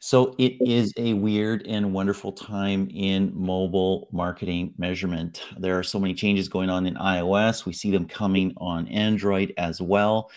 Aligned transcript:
So 0.00 0.36
it 0.38 0.56
is 0.60 0.92
a 0.96 1.14
weird 1.14 1.66
and 1.66 1.92
wonderful 1.92 2.32
time 2.32 2.88
in 2.94 3.32
mobile 3.34 4.08
marketing 4.12 4.72
measurement. 4.78 5.44
There 5.58 5.76
are 5.76 5.82
so 5.82 5.98
many 5.98 6.14
changes 6.14 6.48
going 6.48 6.70
on 6.70 6.86
in 6.86 6.94
iOS. 6.94 7.66
We 7.66 7.72
see 7.72 7.90
them 7.90 8.06
coming 8.06 8.52
on 8.58 8.86
Android 8.88 9.52
as 9.58 9.80
well. 9.80 10.30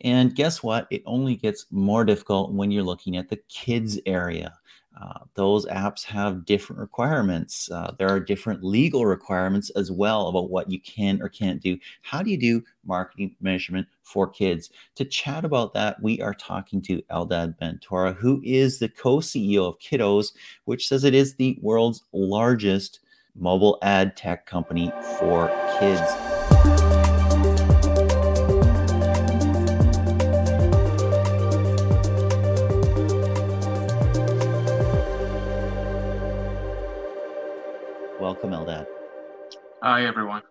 And 0.00 0.34
guess 0.34 0.62
what? 0.62 0.88
It 0.90 1.02
only 1.06 1.36
gets 1.36 1.66
more 1.70 2.04
difficult 2.04 2.52
when 2.52 2.72
you're 2.72 2.82
looking 2.82 3.16
at 3.16 3.28
the 3.28 3.38
kids 3.48 3.98
area. 4.06 4.58
Uh, 5.00 5.20
those 5.34 5.66
apps 5.66 6.04
have 6.04 6.44
different 6.46 6.80
requirements. 6.80 7.70
Uh, 7.70 7.94
there 7.98 8.08
are 8.08 8.18
different 8.18 8.64
legal 8.64 9.04
requirements 9.04 9.70
as 9.70 9.92
well 9.92 10.28
about 10.28 10.50
what 10.50 10.70
you 10.70 10.80
can 10.80 11.20
or 11.20 11.28
can't 11.28 11.62
do. 11.62 11.78
How 12.02 12.22
do 12.22 12.30
you 12.30 12.38
do 12.38 12.62
marketing 12.84 13.36
measurement 13.40 13.86
for 14.02 14.26
kids? 14.26 14.70
To 14.94 15.04
chat 15.04 15.44
about 15.44 15.74
that, 15.74 16.02
we 16.02 16.20
are 16.22 16.34
talking 16.34 16.80
to 16.82 17.02
Eldad 17.10 17.58
Ben 17.58 17.78
Tora, 17.82 18.14
who 18.14 18.40
is 18.42 18.78
the 18.78 18.88
co 18.88 19.18
CEO 19.18 19.68
of 19.68 19.78
Kidoz, 19.78 20.32
which 20.64 20.88
says 20.88 21.04
it 21.04 21.14
is 21.14 21.34
the 21.34 21.58
world's 21.60 22.02
largest 22.12 23.00
mobile 23.34 23.78
ad 23.82 24.16
tech 24.16 24.46
company 24.46 24.90
for 25.18 25.48
kids. 25.78 26.75
Welcome, 38.36 38.66
Eldad. 38.66 38.86
Hi, 39.82 40.04
everyone. 40.04 40.42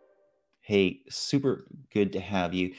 Hey, 0.61 1.01
super 1.07 1.67
good 1.93 2.13
to 2.13 2.19
have 2.19 2.51
you. 2.51 2.73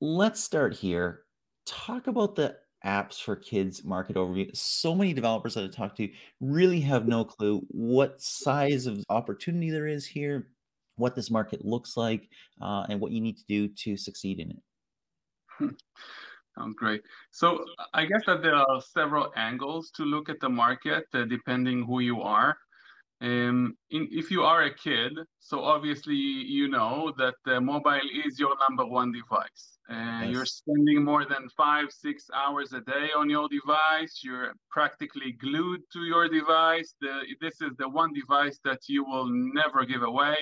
Let's 0.00 0.38
start 0.38 0.74
here. 0.74 1.22
Talk 1.66 2.06
about 2.06 2.36
the 2.36 2.56
apps 2.86 3.20
for 3.20 3.34
kids 3.34 3.82
market 3.82 4.14
overview. 4.14 4.56
So 4.56 4.94
many 4.94 5.12
developers 5.12 5.54
that 5.54 5.64
I 5.64 5.66
talk 5.66 5.96
to 5.96 6.08
really 6.40 6.80
have 6.82 7.08
no 7.08 7.24
clue 7.24 7.66
what 7.70 8.22
size 8.22 8.86
of 8.86 9.02
opportunity 9.08 9.70
there 9.70 9.88
is 9.88 10.06
here, 10.06 10.50
what 10.94 11.16
this 11.16 11.32
market 11.32 11.64
looks 11.64 11.96
like, 11.96 12.28
uh, 12.60 12.86
and 12.88 13.00
what 13.00 13.10
you 13.10 13.20
need 13.20 13.38
to 13.38 13.44
do 13.48 13.66
to 13.66 13.96
succeed 13.96 14.38
in 14.38 14.52
it. 14.52 15.74
Sounds 16.56 16.76
great. 16.76 17.02
So 17.32 17.64
I 17.92 18.06
guess 18.06 18.22
that 18.26 18.42
there 18.42 18.54
are 18.54 18.80
several 18.80 19.32
angles 19.34 19.90
to 19.96 20.04
look 20.04 20.28
at 20.28 20.38
the 20.38 20.48
market, 20.48 21.06
uh, 21.12 21.24
depending 21.24 21.84
who 21.84 21.98
you 21.98 22.22
are. 22.22 22.56
Um, 23.20 23.76
in, 23.90 24.08
if 24.12 24.30
you 24.30 24.42
are 24.42 24.62
a 24.62 24.74
kid, 24.74 25.12
so 25.40 25.64
obviously 25.64 26.14
you 26.14 26.68
know 26.68 27.12
that 27.18 27.34
the 27.44 27.60
mobile 27.60 28.08
is 28.24 28.38
your 28.38 28.54
number 28.68 28.86
one 28.86 29.10
device. 29.12 29.78
Uh, 29.90 30.22
yes. 30.22 30.30
You're 30.32 30.46
spending 30.46 31.04
more 31.04 31.24
than 31.24 31.48
five, 31.56 31.86
six 31.90 32.26
hours 32.32 32.72
a 32.74 32.80
day 32.80 33.08
on 33.16 33.28
your 33.28 33.48
device. 33.48 34.20
You're 34.22 34.52
practically 34.70 35.32
glued 35.32 35.80
to 35.94 36.00
your 36.00 36.28
device. 36.28 36.94
The, 37.00 37.22
this 37.40 37.60
is 37.60 37.72
the 37.78 37.88
one 37.88 38.12
device 38.12 38.60
that 38.64 38.80
you 38.86 39.04
will 39.04 39.28
never 39.28 39.84
give 39.84 40.02
away. 40.02 40.36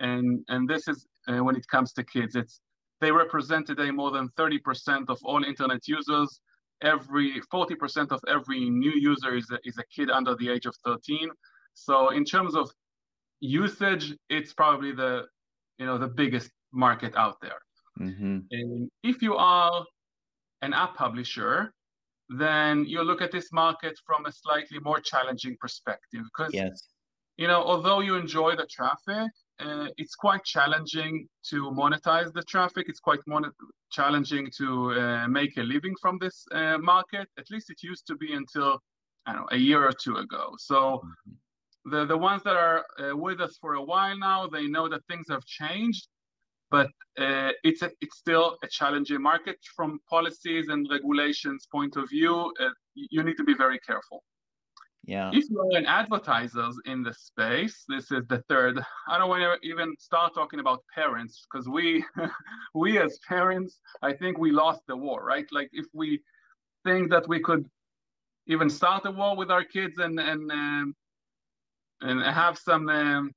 And, 0.00 0.44
and 0.48 0.68
this 0.68 0.88
is 0.88 1.06
uh, 1.26 1.44
when 1.44 1.56
it 1.56 1.66
comes 1.66 1.92
to 1.94 2.04
kids. 2.04 2.36
It's 2.36 2.60
they 3.00 3.12
represent 3.12 3.66
today 3.66 3.90
more 3.90 4.10
than 4.10 4.28
30% 4.30 5.08
of 5.08 5.18
all 5.22 5.44
internet 5.44 5.86
users. 5.86 6.40
Every 6.82 7.40
40% 7.52 8.10
of 8.10 8.20
every 8.26 8.70
new 8.70 8.92
user 8.92 9.36
is 9.36 9.48
a, 9.52 9.58
is 9.64 9.78
a 9.78 9.84
kid 9.94 10.10
under 10.10 10.34
the 10.34 10.48
age 10.50 10.66
of 10.66 10.74
13. 10.84 11.28
So 11.84 12.10
in 12.10 12.24
terms 12.24 12.54
of 12.54 12.70
usage, 13.40 14.14
it's 14.28 14.52
probably 14.52 14.92
the 14.92 15.26
you 15.78 15.86
know 15.86 15.98
the 15.98 16.08
biggest 16.08 16.50
market 16.72 17.14
out 17.16 17.36
there. 17.40 17.60
Mm-hmm. 18.00 18.38
And 18.50 18.90
if 19.02 19.22
you 19.22 19.36
are 19.36 19.84
an 20.62 20.72
app 20.72 20.96
publisher, 20.96 21.72
then 22.28 22.84
you 22.84 23.02
look 23.02 23.22
at 23.22 23.32
this 23.32 23.52
market 23.52 23.98
from 24.06 24.26
a 24.26 24.32
slightly 24.32 24.78
more 24.80 25.00
challenging 25.00 25.56
perspective 25.60 26.22
because 26.24 26.52
yes. 26.52 26.88
you 27.36 27.46
know 27.46 27.62
although 27.62 28.00
you 28.00 28.16
enjoy 28.16 28.56
the 28.56 28.66
traffic, 28.66 29.30
uh, 29.60 29.88
it's 29.96 30.14
quite 30.14 30.44
challenging 30.44 31.28
to 31.50 31.70
monetize 31.70 32.32
the 32.32 32.42
traffic. 32.42 32.86
It's 32.88 33.00
quite 33.00 33.20
mon- 33.26 33.52
challenging 33.90 34.50
to 34.58 34.92
uh, 34.92 35.28
make 35.28 35.56
a 35.56 35.62
living 35.62 35.94
from 36.02 36.18
this 36.20 36.44
uh, 36.52 36.78
market. 36.78 37.28
At 37.38 37.46
least 37.50 37.70
it 37.70 37.82
used 37.82 38.06
to 38.08 38.16
be 38.16 38.34
until 38.34 38.78
I 39.26 39.32
don't 39.32 39.42
know 39.42 39.48
a 39.52 39.56
year 39.56 39.84
or 39.86 39.92
two 39.92 40.16
ago. 40.16 40.54
So. 40.58 40.76
Mm-hmm 41.04 41.34
the, 41.90 42.06
the 42.06 42.16
ones 42.16 42.42
that 42.44 42.56
are 42.56 42.84
uh, 42.98 43.16
with 43.16 43.40
us 43.40 43.56
for 43.60 43.74
a 43.74 43.82
while 43.82 44.16
now, 44.16 44.46
they 44.46 44.66
know 44.66 44.88
that 44.88 45.02
things 45.08 45.26
have 45.28 45.44
changed, 45.44 46.08
but 46.70 46.88
uh, 47.18 47.50
it's, 47.64 47.82
a, 47.82 47.90
it's 48.00 48.18
still 48.18 48.56
a 48.62 48.68
challenging 48.68 49.22
market 49.22 49.56
from 49.76 49.98
policies 50.08 50.68
and 50.68 50.88
regulations 50.90 51.66
point 51.70 51.96
of 51.96 52.08
view. 52.08 52.52
Uh, 52.60 52.70
you 52.94 53.22
need 53.22 53.36
to 53.36 53.44
be 53.44 53.54
very 53.54 53.78
careful. 53.80 54.22
Yeah. 55.04 55.30
If 55.32 55.48
you 55.48 55.58
are 55.60 55.78
an 55.78 55.86
advertisers 55.86 56.78
in 56.84 57.02
the 57.02 57.14
space, 57.14 57.84
this 57.88 58.12
is 58.12 58.24
the 58.28 58.44
third. 58.48 58.78
I 59.08 59.16
don't 59.16 59.30
want 59.30 59.42
to 59.42 59.68
even 59.68 59.94
start 59.98 60.34
talking 60.34 60.60
about 60.60 60.84
parents 60.94 61.46
because 61.50 61.66
we, 61.66 62.04
we 62.74 62.98
as 62.98 63.18
parents, 63.26 63.80
I 64.02 64.12
think 64.12 64.36
we 64.36 64.52
lost 64.52 64.82
the 64.86 64.96
war, 64.96 65.24
right? 65.24 65.46
Like 65.50 65.70
if 65.72 65.86
we 65.94 66.20
think 66.84 67.10
that 67.10 67.26
we 67.26 67.40
could 67.40 67.64
even 68.48 68.68
start 68.68 69.06
a 69.06 69.10
war 69.10 69.36
with 69.36 69.50
our 69.50 69.64
kids 69.64 69.98
and 69.98 70.18
and 70.18 70.50
um, 70.50 70.94
and 72.00 72.22
have 72.22 72.58
some 72.58 72.88
um, 72.88 73.30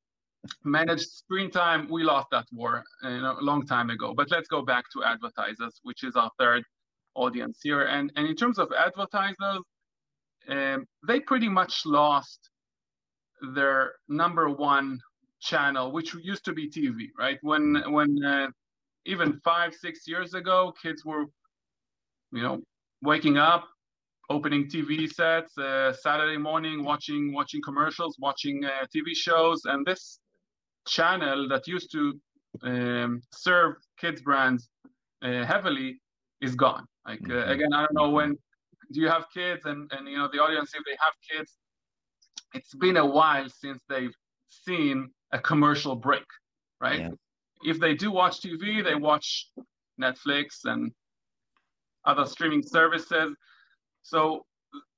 managed 0.64 1.10
screen 1.10 1.52
time, 1.52 1.88
we 1.90 2.04
lost 2.04 2.28
that 2.32 2.46
war 2.52 2.84
uh, 3.04 3.10
you 3.10 3.22
know, 3.22 3.38
a 3.40 3.42
long 3.42 3.66
time 3.66 3.90
ago. 3.90 4.14
But 4.14 4.32
let's 4.32 4.48
go 4.48 4.62
back 4.62 4.86
to 4.94 5.04
advertisers, 5.04 5.80
which 5.84 6.04
is 6.04 6.16
our 6.16 6.32
third 6.40 6.64
audience 7.16 7.60
here. 7.62 7.84
And, 7.86 8.12
and 8.16 8.28
in 8.28 8.36
terms 8.36 8.60
of 8.60 8.72
advertisers, 8.78 9.62
um, 10.50 10.86
they 11.08 11.20
pretty 11.20 11.50
much 11.50 11.86
lost 11.86 12.50
their 13.54 13.94
number 14.08 14.50
one 14.50 15.00
channel, 15.40 15.92
which 15.92 16.14
used 16.14 16.46
to 16.46 16.54
be 16.54 16.70
TV, 16.70 17.08
right? 17.18 17.38
When 17.42 17.84
when 17.92 18.24
uh, 18.24 18.48
even 19.06 19.40
five 19.44 19.74
six 19.74 20.08
years 20.08 20.34
ago, 20.34 20.74
kids 20.82 21.04
were, 21.04 21.26
you 22.32 22.44
know, 22.44 22.62
waking 23.02 23.38
up, 23.38 23.68
opening 24.32 24.68
TV 24.68 25.12
sets, 25.12 25.58
uh, 25.58 25.94
Saturday 25.94 26.38
morning 26.38 26.84
watching 26.84 27.34
watching 27.34 27.62
commercials, 27.62 28.16
watching 28.20 28.64
uh, 28.66 28.86
TV 28.94 29.10
shows, 29.14 29.60
and 29.66 29.86
this 29.86 30.20
channel 30.88 31.48
that 31.50 31.68
used 31.68 31.92
to 31.92 32.04
um, 32.64 33.22
serve 33.34 33.76
kids 34.00 34.22
brands 34.22 34.70
uh, 35.22 35.44
heavily 35.46 36.00
is 36.42 36.56
gone. 36.56 36.86
Like 37.06 37.22
uh, 37.26 37.34
mm-hmm. 37.34 37.52
again, 37.52 37.74
I 37.74 37.82
don't 37.82 37.94
know 37.94 38.10
when 38.10 38.38
do 38.94 39.02
you 39.02 39.10
have 39.10 39.26
kids, 39.34 39.62
and 39.66 39.92
and 39.94 40.08
you 40.08 40.18
know 40.18 40.30
the 40.32 40.40
audience 40.40 40.72
if 40.74 40.84
they 40.86 40.98
have 41.06 41.16
kids, 41.30 41.58
it's 42.54 42.74
been 42.76 42.98
a 42.98 43.06
while 43.06 43.48
since 43.50 43.82
they've 43.90 44.16
seen 44.48 45.10
a 45.32 45.40
commercial 45.40 45.96
break, 45.96 46.30
right? 46.80 47.02
Yeah. 47.02 47.10
If 47.64 47.80
they 47.80 47.94
do 47.94 48.12
watch 48.12 48.42
TV, 48.42 48.84
they 48.84 48.96
watch 48.96 49.48
Netflix 50.02 50.66
and 50.66 50.92
other 52.06 52.26
streaming 52.26 52.64
services 52.64 53.36
so 54.04 54.46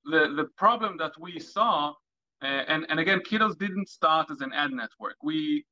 the, 0.06 0.34
the 0.36 0.48
problem 0.58 0.98
that 0.98 1.14
we 1.20 1.40
saw, 1.40 1.94
uh, 2.42 2.46
and, 2.46 2.86
and 2.90 3.00
again, 3.00 3.20
Kidoz 3.20 3.58
didn't 3.58 3.90
start 3.90 4.30
as 4.32 4.42
an 4.42 4.52
ad 4.54 4.72
network. 4.72 5.16
We, 5.24 5.66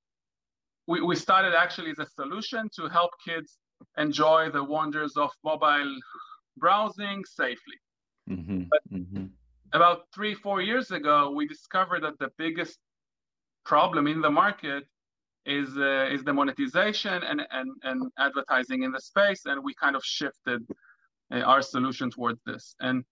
we, 0.87 1.01
we 1.01 1.15
started 1.15 1.53
actually 1.53 1.91
as 1.91 1.99
a 1.99 2.05
solution 2.05 2.69
to 2.75 2.87
help 2.87 3.11
kids 3.25 3.57
enjoy 3.97 4.49
the 4.51 4.63
wonders 4.63 5.17
of 5.17 5.31
mobile 5.43 5.95
browsing 6.57 7.23
safely. 7.25 7.79
Mm-hmm. 8.29 8.63
But 8.69 8.81
mm-hmm. 8.93 9.25
about 9.73 10.03
three, 10.13 10.33
four 10.33 10.61
years 10.61 10.91
ago, 10.91 11.31
we 11.35 11.47
discovered 11.47 12.03
that 12.03 12.19
the 12.19 12.29
biggest 12.37 12.77
problem 13.65 14.07
in 14.07 14.21
the 14.21 14.29
market 14.29 14.85
is 15.45 15.75
uh, 15.75 16.07
is 16.11 16.23
the 16.23 16.33
monetization 16.33 17.23
and, 17.23 17.41
and 17.51 17.71
and 17.83 18.11
advertising 18.19 18.83
in 18.83 18.91
the 18.91 19.01
space, 19.01 19.41
and 19.45 19.63
we 19.63 19.73
kind 19.73 19.95
of 19.95 20.03
shifted 20.03 20.61
uh, 21.33 21.39
our 21.39 21.63
solution 21.63 22.11
towards 22.11 22.39
this. 22.45 22.75
And 22.79 23.03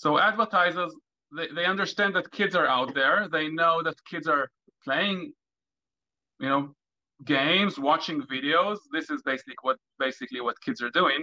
so 0.00 0.18
advertisers, 0.18 0.94
they, 1.36 1.48
they 1.54 1.66
understand 1.66 2.14
that 2.14 2.32
kids 2.32 2.56
are 2.56 2.66
out 2.66 2.94
there. 2.94 3.28
They 3.30 3.48
know 3.48 3.82
that 3.82 3.96
kids 4.10 4.26
are 4.26 4.48
playing, 4.82 5.34
you 6.38 6.48
know, 6.48 6.74
games, 7.26 7.78
watching 7.78 8.22
videos. 8.22 8.78
This 8.94 9.10
is 9.10 9.20
basically 9.26 9.56
what 9.60 9.76
basically 9.98 10.40
what 10.40 10.56
kids 10.64 10.80
are 10.80 10.88
doing. 10.88 11.22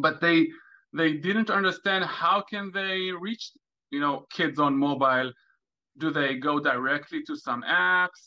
But 0.00 0.22
they 0.22 0.48
they 0.94 1.12
didn't 1.12 1.50
understand 1.50 2.06
how 2.06 2.40
can 2.40 2.70
they 2.72 3.10
reach, 3.10 3.50
you 3.90 4.00
know, 4.00 4.24
kids 4.32 4.58
on 4.58 4.74
mobile. 4.74 5.30
Do 5.98 6.10
they 6.10 6.36
go 6.36 6.58
directly 6.58 7.20
to 7.26 7.36
some 7.36 7.62
apps? 7.62 8.20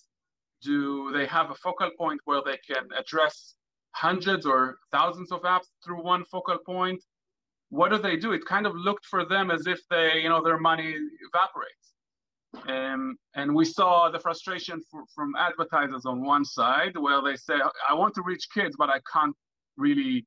Do 0.61 1.11
they 1.11 1.25
have 1.25 1.49
a 1.49 1.55
focal 1.55 1.89
point 1.97 2.21
where 2.25 2.43
they 2.45 2.59
can 2.71 2.85
address 2.95 3.55
hundreds 3.93 4.45
or 4.45 4.77
thousands 4.91 5.31
of 5.31 5.41
apps 5.41 5.69
through 5.83 6.03
one 6.03 6.23
focal 6.25 6.59
point? 6.63 7.01
What 7.69 7.91
do 7.91 7.97
they 7.97 8.15
do? 8.15 8.31
It 8.31 8.45
kind 8.45 8.65
of 8.65 8.75
looked 8.75 9.05
for 9.05 9.25
them 9.25 9.51
as 9.51 9.67
if 9.67 9.79
they, 9.89 10.19
you 10.21 10.29
know, 10.29 10.43
their 10.43 10.59
money 10.59 10.95
evaporates. 11.27 11.93
Um, 12.67 13.17
and 13.35 13.53
we 13.53 13.65
saw 13.65 14.09
the 14.09 14.19
frustration 14.19 14.81
for, 14.89 15.03
from 15.13 15.35
advertisers 15.35 16.05
on 16.05 16.23
one 16.23 16.45
side, 16.45 16.97
where 16.97 17.21
they 17.21 17.35
say, 17.35 17.55
"I 17.89 17.93
want 17.93 18.15
to 18.15 18.23
reach 18.25 18.47
kids, 18.53 18.75
but 18.77 18.89
I 18.89 18.99
can't 19.11 19.35
really 19.75 20.25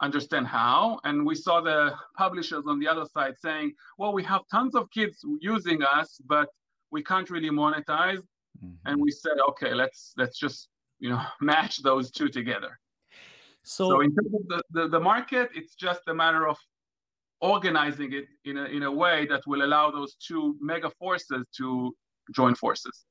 understand 0.00 0.46
how. 0.46 1.00
And 1.04 1.24
we 1.24 1.34
saw 1.34 1.60
the 1.60 1.94
publishers 2.16 2.64
on 2.66 2.78
the 2.78 2.88
other 2.88 3.04
side 3.06 3.34
saying, 3.38 3.72
well, 3.98 4.12
we 4.12 4.22
have 4.24 4.42
tons 4.50 4.74
of 4.74 4.90
kids 4.90 5.24
using 5.40 5.82
us, 5.82 6.20
but 6.26 6.48
we 6.90 7.02
can't 7.02 7.30
really 7.30 7.50
monetize. 7.50 8.22
Mm-hmm. 8.62 8.86
And 8.86 9.00
we 9.00 9.10
said, 9.10 9.34
okay, 9.50 9.74
let's 9.74 10.12
let's 10.16 10.38
just 10.38 10.68
you 10.98 11.10
know 11.10 11.22
match 11.40 11.82
those 11.82 12.10
two 12.10 12.28
together. 12.28 12.78
So, 13.68 13.88
so 13.90 14.00
in 14.00 14.14
terms 14.14 14.32
of 14.32 14.46
the, 14.46 14.62
the, 14.70 14.88
the 14.88 15.00
market, 15.00 15.50
it's 15.52 15.74
just 15.74 16.02
a 16.06 16.14
matter 16.14 16.46
of 16.46 16.56
organizing 17.40 18.12
it 18.12 18.26
in 18.44 18.58
a 18.58 18.64
in 18.66 18.84
a 18.84 18.90
way 18.90 19.26
that 19.26 19.42
will 19.44 19.64
allow 19.64 19.90
those 19.90 20.14
two 20.14 20.56
mega 20.60 20.88
forces 21.00 21.44
to 21.58 21.92
join 22.32 22.54
forces. 22.54 23.04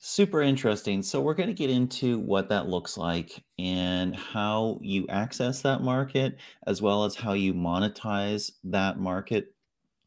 Super 0.00 0.42
interesting. 0.42 1.00
So, 1.02 1.20
we're 1.20 1.34
going 1.34 1.48
to 1.48 1.54
get 1.54 1.70
into 1.70 2.18
what 2.18 2.48
that 2.48 2.68
looks 2.68 2.98
like 2.98 3.40
and 3.60 4.16
how 4.16 4.80
you 4.82 5.06
access 5.08 5.62
that 5.62 5.80
market, 5.80 6.38
as 6.66 6.82
well 6.82 7.04
as 7.04 7.14
how 7.14 7.34
you 7.34 7.54
monetize 7.54 8.50
that 8.64 8.98
market. 8.98 9.54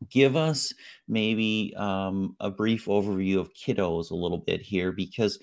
Give 0.09 0.35
us 0.35 0.73
maybe 1.07 1.73
um, 1.77 2.35
a 2.41 2.49
brief 2.49 2.87
overview 2.87 3.39
of 3.39 3.53
Kidoz 3.53 4.11
a 4.11 4.15
little 4.15 4.39
bit 4.39 4.61
here, 4.61 4.91
because 4.91 5.39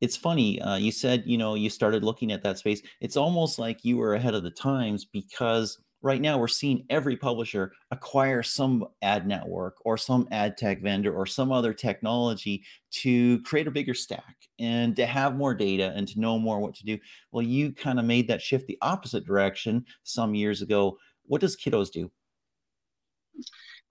it's 0.00 0.16
funny. 0.16 0.60
Uh, 0.60 0.76
you 0.76 0.92
said, 0.92 1.22
you 1.26 1.38
know, 1.38 1.54
you 1.54 1.70
started 1.70 2.04
looking 2.04 2.32
at 2.32 2.42
that 2.42 2.58
space. 2.58 2.82
It's 3.00 3.16
almost 3.16 3.58
like 3.58 3.84
you 3.84 3.96
were 3.96 4.14
ahead 4.14 4.34
of 4.34 4.42
the 4.42 4.50
times 4.50 5.04
because 5.04 5.78
right 6.02 6.20
now 6.20 6.38
we're 6.38 6.48
seeing 6.48 6.84
every 6.90 7.16
publisher 7.16 7.72
acquire 7.90 8.42
some 8.42 8.86
ad 9.02 9.26
network 9.26 9.74
or 9.84 9.96
some 9.96 10.28
ad 10.30 10.56
tech 10.56 10.82
vendor 10.82 11.14
or 11.14 11.26
some 11.26 11.50
other 11.50 11.72
technology 11.72 12.62
to 12.90 13.40
create 13.42 13.66
a 13.66 13.70
bigger 13.70 13.94
stack 13.94 14.36
and 14.58 14.94
to 14.96 15.06
have 15.06 15.36
more 15.36 15.54
data 15.54 15.92
and 15.96 16.06
to 16.06 16.20
know 16.20 16.38
more 16.38 16.60
what 16.60 16.74
to 16.74 16.84
do. 16.84 16.98
Well, 17.32 17.42
you 17.42 17.72
kind 17.72 17.98
of 17.98 18.04
made 18.04 18.28
that 18.28 18.42
shift 18.42 18.66
the 18.66 18.78
opposite 18.82 19.24
direction 19.24 19.84
some 20.02 20.34
years 20.34 20.62
ago. 20.62 20.98
What 21.24 21.40
does 21.40 21.56
Kidoz 21.56 21.90
do? 21.90 22.10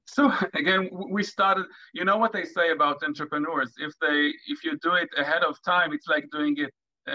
So 0.06 0.32
again, 0.54 0.90
we 1.10 1.24
started. 1.24 1.66
You 1.94 2.06
know 2.06 2.18
what 2.18 2.34
they 2.34 2.46
say 2.46 2.72
about 2.72 3.04
entrepreneurs? 3.04 3.74
If 3.78 3.94
they, 4.00 4.32
if 4.48 4.64
you 4.64 4.78
do 4.82 4.94
it 4.94 5.10
ahead 5.18 5.44
of 5.44 5.62
time, 5.64 5.94
it's 5.94 6.08
like 6.08 6.30
doing 6.32 6.56
it 6.58 6.74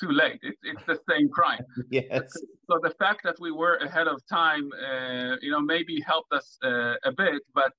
too 0.00 0.10
late. 0.10 0.38
It, 0.42 0.56
it's 0.62 0.84
the 0.84 0.98
same 1.08 1.28
crime. 1.28 1.64
Yes. 1.90 2.32
So 2.68 2.78
the 2.82 2.94
fact 2.98 3.22
that 3.24 3.36
we 3.40 3.50
were 3.50 3.76
ahead 3.76 4.08
of 4.08 4.20
time, 4.28 4.70
uh, 4.72 5.36
you 5.40 5.50
know, 5.50 5.60
maybe 5.60 6.00
helped 6.00 6.32
us 6.32 6.58
uh, 6.62 6.94
a 7.04 7.12
bit, 7.12 7.42
but 7.54 7.72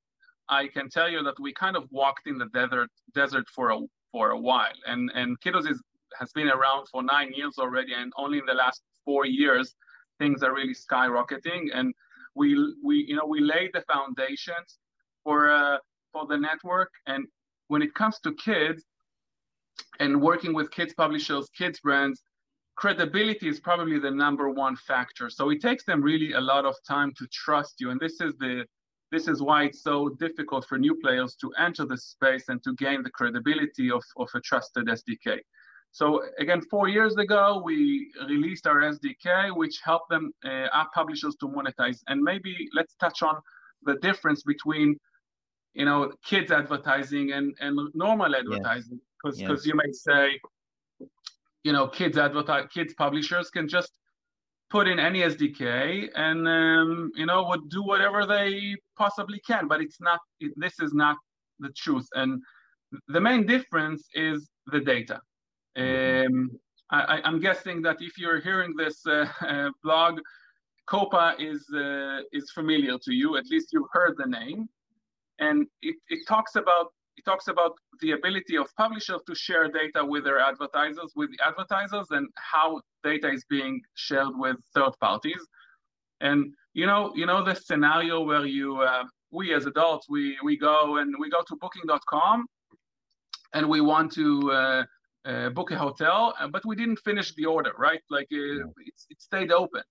I 0.49 0.67
can 0.67 0.89
tell 0.89 1.09
you 1.09 1.21
that 1.23 1.39
we 1.39 1.53
kind 1.53 1.77
of 1.77 1.83
walked 1.91 2.25
in 2.25 2.39
the 2.39 2.47
desert 2.47 2.89
desert 3.13 3.45
for 3.55 3.69
a 3.69 3.79
for 4.11 4.31
a 4.31 4.39
while, 4.39 4.77
and 4.87 5.11
and 5.13 5.39
Kidoz 5.41 5.69
is 5.69 5.79
has 6.19 6.31
been 6.31 6.49
around 6.49 6.87
for 6.91 7.03
nine 7.03 7.31
years 7.33 7.55
already, 7.59 7.93
and 7.93 8.11
only 8.17 8.39
in 8.39 8.45
the 8.47 8.55
last 8.55 8.81
four 9.05 9.25
years 9.25 9.75
things 10.17 10.41
are 10.41 10.53
really 10.53 10.73
skyrocketing, 10.73 11.67
and 11.73 11.93
we 12.35 12.55
we 12.83 13.05
you 13.07 13.15
know 13.15 13.25
we 13.25 13.41
lay 13.41 13.69
the 13.73 13.83
foundations 13.91 14.79
for 15.23 15.51
uh, 15.51 15.77
for 16.11 16.25
the 16.27 16.37
network, 16.37 16.91
and 17.07 17.25
when 17.67 17.81
it 17.81 17.93
comes 17.93 18.19
to 18.19 18.33
kids 18.33 18.83
and 19.99 20.21
working 20.21 20.53
with 20.53 20.71
kids 20.71 20.93
publishers, 20.93 21.47
kids 21.57 21.79
brands, 21.79 22.21
credibility 22.75 23.47
is 23.47 23.59
probably 23.59 23.99
the 23.99 24.09
number 24.09 24.49
one 24.49 24.75
factor. 24.75 25.29
So 25.29 25.49
it 25.49 25.61
takes 25.61 25.83
them 25.83 26.01
really 26.01 26.33
a 26.33 26.41
lot 26.41 26.65
of 26.65 26.75
time 26.87 27.13
to 27.17 27.27
trust 27.27 27.75
you. 27.79 27.91
And 27.91 27.99
this 27.99 28.21
is 28.21 28.33
the 28.39 28.65
this 29.11 29.27
is 29.27 29.41
why 29.41 29.63
it's 29.63 29.81
so 29.83 30.09
difficult 30.19 30.65
for 30.65 30.77
new 30.77 30.95
players 30.95 31.35
to 31.41 31.51
enter 31.57 31.85
the 31.85 31.97
space 31.97 32.45
and 32.47 32.61
to 32.63 32.73
gain 32.75 33.01
the 33.01 33.09
credibility 33.09 33.89
of, 33.89 34.03
of 34.17 34.29
a 34.35 34.39
trusted 34.41 34.85
SDK. 34.87 35.39
So 35.91 36.23
again, 36.37 36.61
four 36.61 36.87
years 36.87 37.15
ago, 37.17 37.61
we 37.63 38.11
released 38.27 38.67
our 38.67 38.81
SDK, 38.81 39.55
which 39.55 39.79
helped 39.83 40.09
them 40.09 40.31
uh, 40.45 40.67
app 40.73 40.93
publishers 40.93 41.35
to 41.39 41.47
monetize. 41.47 41.97
And 42.07 42.21
maybe 42.21 42.55
let's 42.73 42.95
touch 42.95 43.23
on 43.23 43.35
the 43.83 43.95
difference 43.95 44.43
between, 44.43 44.97
you 45.73 45.85
know, 45.85 46.11
kids 46.23 46.51
advertising 46.51 47.31
and, 47.31 47.55
and 47.59 47.77
normal 47.93 48.35
advertising 48.35 48.99
because 49.21 49.39
because 49.39 49.65
yes. 49.65 49.65
you 49.65 49.75
may 49.75 49.91
say 49.91 50.39
you 51.63 51.73
know 51.73 51.87
kids 51.87 52.17
advertise 52.17 52.65
kids 52.73 52.93
publishers 52.93 53.49
can 53.49 53.67
just 53.67 53.91
put 54.69 54.87
in 54.87 54.97
any 54.97 55.19
sdk 55.23 56.07
and 56.15 56.47
um, 56.47 57.11
you 57.15 57.25
know 57.25 57.43
would 57.49 57.69
do 57.69 57.83
whatever 57.83 58.25
they 58.25 58.73
possibly 58.97 59.41
can 59.45 59.67
but 59.67 59.81
it's 59.81 59.99
not 59.99 60.21
it, 60.39 60.53
this 60.55 60.79
is 60.79 60.93
not 60.93 61.17
the 61.59 61.69
truth 61.75 62.07
and 62.13 62.41
the 63.07 63.21
main 63.21 63.45
difference 63.45 64.07
is 64.13 64.49
the 64.67 64.79
data. 64.79 65.21
Um, 65.79 66.51
I, 66.91 67.21
am 67.23 67.39
guessing 67.39 67.81
that 67.83 67.97
if 68.01 68.17
you're 68.17 68.41
hearing 68.41 68.73
this 68.75 69.05
uh, 69.05 69.27
uh, 69.41 69.69
blog 69.83 70.19
COPPA 70.89 71.35
is 71.39 71.61
uh, 71.73 72.21
is 72.31 72.51
familiar 72.51 72.97
to 73.05 73.13
you 73.13 73.37
at 73.37 73.45
least 73.45 73.71
you've 73.71 73.93
heard 73.93 74.15
the 74.17 74.25
name 74.25 74.67
and 75.39 75.67
it, 75.81 75.95
it 76.09 76.27
talks 76.27 76.55
about 76.55 76.87
it 77.19 77.25
talks 77.25 77.49
about 77.49 77.73
the 78.01 78.11
ability 78.11 78.57
of 78.57 78.73
publishers 78.77 79.21
to 79.27 79.35
share 79.35 79.67
data 79.67 80.05
with 80.05 80.23
their 80.23 80.39
advertisers, 80.39 81.11
with 81.17 81.29
advertisers, 81.45 82.07
and 82.11 82.29
how 82.35 82.79
data 83.03 83.29
is 83.29 83.43
being 83.49 83.81
shared 83.95 84.33
with 84.35 84.55
third 84.73 84.93
parties. 85.01 85.41
And 86.21 86.53
you 86.73 86.85
know, 86.85 87.11
you 87.15 87.25
know 87.25 87.43
the 87.43 87.55
scenario 87.55 88.21
where 88.23 88.45
you, 88.45 88.77
uh, 88.77 89.03
we 89.31 89.53
as 89.53 89.65
adults, 89.65 90.07
we 90.09 90.37
we 90.45 90.57
go 90.57 90.97
and 90.97 91.13
we 91.19 91.29
go 91.29 91.41
to 91.45 91.55
Booking.com, 91.57 92.45
and 93.53 93.67
we 93.67 93.81
want 93.81 94.13
to 94.13 94.51
uh, 94.51 94.83
uh, 95.25 95.49
book 95.49 95.71
a 95.71 95.77
hotel, 95.77 96.33
but 96.51 96.65
we 96.65 96.75
didn't 96.75 96.99
finish 96.99 97.33
the 97.35 97.45
order, 97.45 97.73
right? 97.77 98.01
Like 98.09 98.27
uh, 98.31 98.67
it, 98.85 98.93
it 99.09 99.21
stayed 99.21 99.51
open 99.51 99.83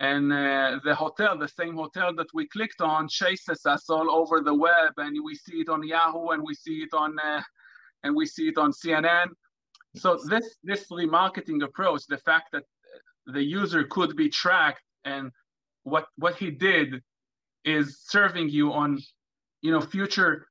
and 0.00 0.32
uh, 0.32 0.78
the 0.84 0.94
hotel, 0.94 1.36
the 1.36 1.48
same 1.48 1.74
hotel 1.74 2.14
that 2.14 2.28
we 2.32 2.46
clicked 2.48 2.80
on, 2.80 3.08
chases 3.08 3.66
us 3.66 3.90
all 3.90 4.10
over 4.10 4.40
the 4.40 4.54
web, 4.54 4.92
and 4.96 5.16
we 5.24 5.34
see 5.34 5.56
it 5.56 5.68
on 5.68 5.82
Yahoo, 5.82 6.28
and 6.28 6.42
we 6.42 6.54
see 6.54 6.82
it 6.82 6.90
on, 6.92 7.18
uh, 7.18 7.42
and 8.04 8.14
we 8.14 8.24
see 8.24 8.48
it 8.48 8.58
on 8.58 8.72
CNN. 8.72 9.26
So 9.96 10.18
this 10.28 10.56
this 10.62 10.86
remarketing 10.90 11.64
approach, 11.64 12.02
the 12.08 12.18
fact 12.18 12.52
that 12.52 12.62
the 13.26 13.42
user 13.42 13.84
could 13.84 14.14
be 14.16 14.28
tracked, 14.28 14.82
and 15.04 15.32
what 15.82 16.06
what 16.16 16.36
he 16.36 16.50
did 16.52 17.02
is 17.64 18.00
serving 18.06 18.50
you 18.50 18.72
on, 18.72 18.98
you 19.62 19.72
know, 19.72 19.80
future 19.80 20.46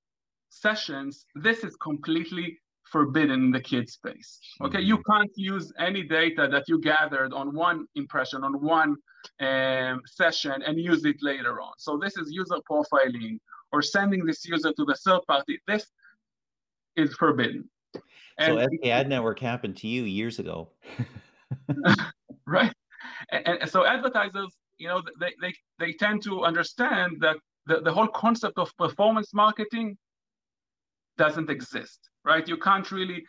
sessions. 0.50 1.26
This 1.36 1.64
is 1.64 1.78
completely 1.78 2.60
forbidden 2.92 3.46
in 3.46 3.52
the 3.52 3.60
kid 3.60 3.90
space. 3.90 4.40
Okay, 4.62 4.80
mm-hmm. 4.80 4.88
you 4.88 5.04
can't 5.10 5.32
use 5.36 5.72
any 5.80 6.04
data 6.04 6.48
that 6.52 6.64
you 6.68 6.80
gathered 6.82 7.34
on 7.34 7.54
one 7.54 7.86
impression, 7.96 8.44
on 8.44 8.54
one 8.62 8.96
um, 9.40 10.02
session, 10.06 10.62
and 10.66 10.80
use 10.80 11.06
it 11.06 11.18
later 11.22 11.62
on. 11.62 11.74
So 11.78 11.98
this 11.98 12.18
is 12.18 12.32
user 12.32 12.58
profiling 12.70 13.40
or 13.72 13.82
sending 13.82 14.26
this 14.26 14.46
user 14.46 14.72
to 14.72 14.86
the 14.86 14.96
third 14.96 15.22
party. 15.28 15.60
This 15.68 15.86
is 16.96 17.14
forbidden. 17.16 17.70
And 18.40 18.60
so 18.60 18.68
SKAdNetwork 18.84 19.40
happened 19.40 19.78
to 19.78 19.88
you 19.88 20.04
years 20.04 20.40
ago. 20.40 20.70
right. 22.46 22.74
And, 23.32 23.48
and, 23.62 23.70
so 23.70 23.86
advertisers, 23.86 24.56
you 24.78 24.88
know, 24.88 25.02
they, 25.20 25.34
they, 25.42 25.54
they 25.80 25.94
tend 25.94 26.24
to 26.24 26.44
understand 26.44 27.18
that 27.22 27.38
the, 27.66 27.82
the 27.82 27.92
whole 27.92 28.08
concept 28.08 28.58
of 28.58 28.76
performance 28.78 29.34
marketing 29.34 29.98
doesn't 31.18 31.50
exist 31.50 32.10
right? 32.28 32.48
You 32.48 32.58
can't 32.58 32.90
really, 32.92 33.24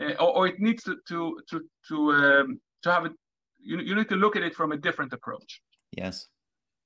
uh, 0.00 0.14
or, 0.22 0.30
or, 0.36 0.46
it 0.48 0.58
needs 0.58 0.82
to 0.84 0.96
to 1.08 1.18
to 1.50 1.56
to 1.88 1.96
um, 2.20 2.60
to 2.82 2.92
have 2.92 3.04
it. 3.06 3.12
You, 3.58 3.78
you 3.88 3.94
need 3.94 4.08
to 4.08 4.16
look 4.16 4.36
at 4.36 4.42
it 4.42 4.54
from 4.54 4.72
a 4.72 4.76
different 4.76 5.12
approach. 5.12 5.50
Yes. 5.96 6.26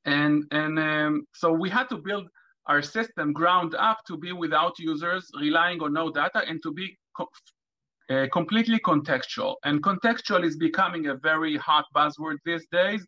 And 0.04 0.44
and 0.50 0.78
um, 0.78 1.26
so 1.34 1.46
we 1.52 1.70
had 1.70 1.88
to 1.88 1.98
build 1.98 2.26
our 2.66 2.82
system 2.82 3.32
ground 3.32 3.74
up 3.74 3.98
to 4.08 4.16
be 4.16 4.32
without 4.32 4.74
users, 4.78 5.30
relying 5.40 5.80
on 5.82 5.92
no 5.92 6.10
data, 6.10 6.40
and 6.48 6.60
to 6.62 6.72
be 6.72 6.86
co- 7.16 7.28
uh, 8.10 8.26
completely 8.32 8.78
contextual. 8.80 9.54
And 9.64 9.82
contextual 9.82 10.44
is 10.44 10.56
becoming 10.56 11.06
a 11.08 11.16
very 11.16 11.56
hot 11.56 11.86
buzzword 11.96 12.38
these 12.44 12.66
days. 12.70 13.06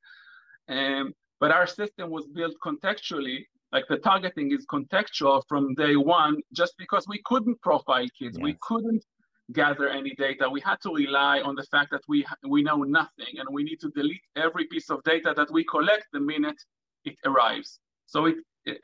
Um, 0.68 1.12
but 1.40 1.50
our 1.52 1.66
system 1.66 2.10
was 2.10 2.26
built 2.38 2.54
contextually 2.64 3.44
like 3.76 3.88
the 3.88 3.98
targeting 3.98 4.48
is 4.56 4.64
contextual 4.76 5.42
from 5.50 5.74
day 5.74 5.96
one 5.96 6.34
just 6.60 6.74
because 6.78 7.04
we 7.06 7.20
couldn't 7.26 7.60
profile 7.60 8.08
kids. 8.18 8.36
Yes. 8.38 8.44
we 8.48 8.54
couldn't 8.68 9.04
gather 9.52 9.86
any 10.00 10.12
data. 10.26 10.44
We 10.56 10.62
had 10.70 10.78
to 10.84 10.90
rely 11.04 11.36
on 11.48 11.54
the 11.60 11.66
fact 11.74 11.90
that 11.94 12.04
we 12.12 12.18
we 12.54 12.60
know 12.68 12.80
nothing 13.00 13.32
and 13.40 13.46
we 13.56 13.62
need 13.68 13.80
to 13.84 13.90
delete 14.00 14.26
every 14.46 14.64
piece 14.72 14.88
of 14.94 14.98
data 15.12 15.30
that 15.38 15.50
we 15.56 15.62
collect 15.74 16.06
the 16.14 16.22
minute 16.32 16.60
it 17.04 17.16
arrives. 17.30 17.70
So 18.06 18.18
it, 18.30 18.36
it 18.64 18.78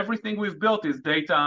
everything 0.00 0.34
we've 0.44 0.60
built 0.66 0.82
is 0.92 0.96
data 1.16 1.40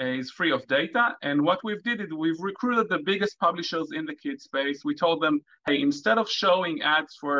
uh, 0.00 0.20
is 0.20 0.30
free 0.38 0.52
of 0.58 0.62
data. 0.78 1.04
And 1.28 1.36
what 1.48 1.60
we've 1.66 1.84
did 1.90 1.98
is 2.04 2.08
we've 2.26 2.44
recruited 2.52 2.86
the 2.88 3.02
biggest 3.12 3.34
publishers 3.46 3.88
in 3.98 4.04
the 4.10 4.16
kid 4.24 4.38
space. 4.48 4.78
We 4.90 4.94
told 5.04 5.18
them 5.24 5.36
hey 5.66 5.78
instead 5.88 6.16
of 6.22 6.26
showing 6.42 6.76
ads 6.96 7.12
for 7.22 7.36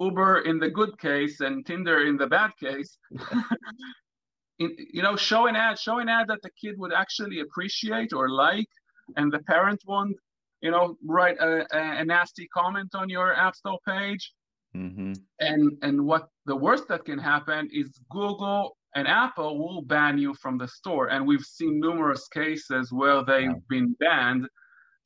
Uber 0.00 0.40
in 0.40 0.58
the 0.58 0.70
good 0.70 0.98
case 0.98 1.40
and 1.40 1.64
Tinder 1.66 2.06
in 2.06 2.16
the 2.16 2.26
bad 2.26 2.50
case. 2.60 2.98
in, 4.58 4.74
you 4.92 5.02
know, 5.02 5.16
show 5.16 5.46
an 5.46 5.56
ad, 5.56 5.78
show 5.78 5.98
an 5.98 6.08
ad 6.08 6.28
that 6.28 6.42
the 6.42 6.50
kid 6.60 6.74
would 6.78 6.92
actually 6.92 7.40
appreciate 7.40 8.12
or 8.12 8.28
like, 8.28 8.68
and 9.16 9.32
the 9.32 9.40
parent 9.40 9.80
won't, 9.86 10.16
you 10.60 10.70
know, 10.70 10.96
write 11.04 11.38
a, 11.38 11.66
a, 11.72 12.04
nasty 12.04 12.48
comment 12.48 12.90
on 12.94 13.08
your 13.08 13.34
App 13.34 13.54
Store 13.54 13.78
page. 13.86 14.32
Mm-hmm. 14.76 15.12
And 15.40 15.72
and 15.82 16.04
what 16.04 16.28
the 16.44 16.56
worst 16.56 16.88
that 16.88 17.04
can 17.04 17.18
happen 17.18 17.70
is 17.72 17.98
Google 18.10 18.76
and 18.94 19.06
Apple 19.06 19.58
will 19.58 19.82
ban 19.82 20.18
you 20.18 20.34
from 20.34 20.58
the 20.58 20.68
store. 20.68 21.08
And 21.08 21.26
we've 21.26 21.44
seen 21.44 21.80
numerous 21.80 22.26
cases 22.28 22.92
where 22.92 23.24
they've 23.24 23.48
wow. 23.48 23.62
been 23.68 23.96
banned 24.00 24.48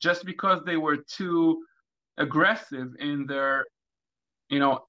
just 0.01 0.25
because 0.25 0.61
they 0.65 0.77
were 0.77 0.97
too 0.97 1.63
aggressive 2.17 2.89
in 2.99 3.25
their, 3.25 3.65
you 4.49 4.59
know, 4.59 4.79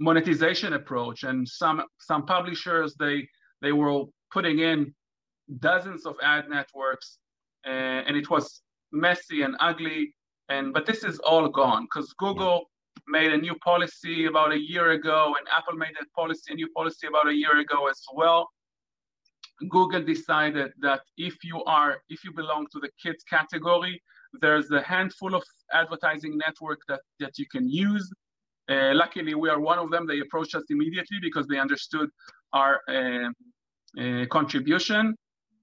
monetization 0.00 0.72
approach. 0.74 1.22
And 1.24 1.48
some 1.48 1.82
some 1.98 2.26
publishers 2.26 2.94
they 2.98 3.28
they 3.62 3.72
were 3.72 4.04
putting 4.32 4.60
in 4.60 4.94
dozens 5.60 6.06
of 6.06 6.16
ad 6.22 6.48
networks, 6.48 7.18
uh, 7.66 7.70
and 8.06 8.16
it 8.16 8.28
was 8.30 8.62
messy 8.92 9.42
and 9.42 9.56
ugly. 9.60 10.14
And 10.48 10.72
but 10.72 10.86
this 10.86 11.04
is 11.04 11.18
all 11.20 11.48
gone 11.48 11.84
because 11.84 12.12
Google 12.14 12.70
made 13.06 13.32
a 13.32 13.38
new 13.38 13.54
policy 13.56 14.26
about 14.26 14.52
a 14.52 14.58
year 14.58 14.90
ago, 14.90 15.34
and 15.38 15.46
Apple 15.56 15.76
made 15.76 15.94
a 16.00 16.06
policy, 16.16 16.52
a 16.52 16.54
new 16.54 16.68
policy 16.70 17.06
about 17.06 17.28
a 17.28 17.34
year 17.34 17.58
ago 17.58 17.88
as 17.88 18.00
well. 18.14 18.48
Google 19.68 20.02
decided 20.02 20.72
that 20.80 21.00
if 21.16 21.42
you 21.42 21.64
are, 21.64 21.98
if 22.08 22.24
you 22.24 22.32
belong 22.32 22.66
to 22.72 22.78
the 22.78 22.90
kids 23.02 23.24
category, 23.24 24.00
there's 24.40 24.70
a 24.70 24.82
handful 24.82 25.34
of 25.34 25.42
advertising 25.72 26.38
network 26.38 26.80
that, 26.88 27.00
that 27.18 27.38
you 27.38 27.46
can 27.50 27.68
use. 27.68 28.12
Uh, 28.68 28.92
luckily, 28.94 29.34
we 29.34 29.48
are 29.48 29.60
one 29.60 29.78
of 29.78 29.90
them. 29.90 30.06
They 30.06 30.20
approached 30.20 30.54
us 30.54 30.64
immediately 30.70 31.18
because 31.22 31.46
they 31.46 31.58
understood 31.58 32.10
our 32.52 32.80
uh, 32.88 33.30
uh, 34.00 34.26
contribution. 34.26 35.14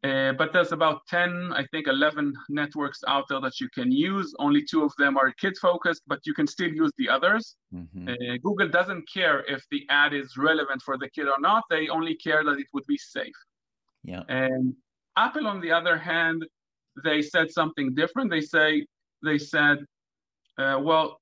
Uh, 0.04 0.34
but 0.34 0.54
there's 0.54 0.72
about 0.72 1.02
10, 1.08 1.52
I 1.54 1.66
think 1.72 1.88
11 1.88 2.32
networks 2.50 3.00
out 3.08 3.26
there 3.28 3.42
that 3.42 3.60
you 3.60 3.68
can 3.70 3.92
use. 3.92 4.36
Only 4.38 4.64
two 4.64 4.84
of 4.84 4.94
them 5.00 5.18
are 5.18 5.32
kid 5.32 5.58
focused, 5.58 6.04
but 6.06 6.20
you 6.26 6.34
can 6.34 6.46
still 6.46 6.70
use 6.70 6.92
the 7.00 7.10
others. 7.10 7.56
Mm-hmm. 7.74 8.10
Uh, 8.10 8.38
Google 8.44 8.70
doesn't 8.70 9.10
care 9.12 9.44
if 9.48 9.64
the 9.72 9.84
ad 9.90 10.14
is 10.14 10.38
relevant 10.38 10.84
for 10.84 10.98
the 10.98 11.10
kid 11.10 11.28
or 11.28 11.40
not. 11.40 11.64
They 11.72 11.88
only 11.88 12.16
care 12.16 12.44
that 12.44 12.60
it 12.60 12.68
would 12.74 12.86
be 12.88 12.98
safe. 12.98 13.34
Yeah. 14.04 14.22
And 14.30 14.76
Apple, 15.18 15.48
on 15.48 15.60
the 15.60 15.72
other 15.72 15.98
hand, 15.98 16.46
they 17.04 17.24
said 17.24 17.50
something 17.52 17.96
different. 17.96 18.30
They 18.30 18.42
say 18.42 18.86
they 19.24 19.40
said, 19.40 19.80
uh, 20.60 20.80
well, 20.82 21.20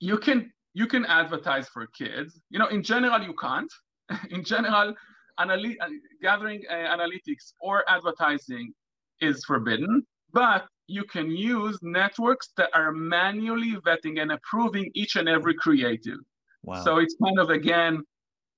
you 0.00 0.18
can 0.18 0.52
you 0.74 0.86
can 0.86 1.04
advertise 1.06 1.68
for 1.68 1.86
kids. 1.88 2.40
You 2.50 2.58
know, 2.58 2.68
in 2.68 2.82
general, 2.82 3.20
you 3.22 3.34
can't. 3.34 3.72
in 4.30 4.44
general, 4.44 4.94
anali- 5.40 5.76
uh, 5.80 5.88
gathering 6.22 6.62
uh, 6.70 6.74
analytics 6.74 7.52
or 7.60 7.84
advertising 7.88 8.72
is 9.20 9.44
forbidden, 9.44 10.02
but 10.32 10.66
you 10.86 11.04
can 11.04 11.30
use 11.30 11.78
networks 11.82 12.50
that 12.56 12.70
are 12.74 12.92
manually 12.92 13.76
vetting 13.86 14.20
and 14.22 14.32
approving 14.32 14.90
each 14.94 15.16
and 15.16 15.28
every 15.28 15.54
creative. 15.54 16.20
Wow. 16.62 16.82
So 16.84 16.98
it's 16.98 17.16
kind 17.22 17.38
of 17.38 17.50
again 17.50 18.02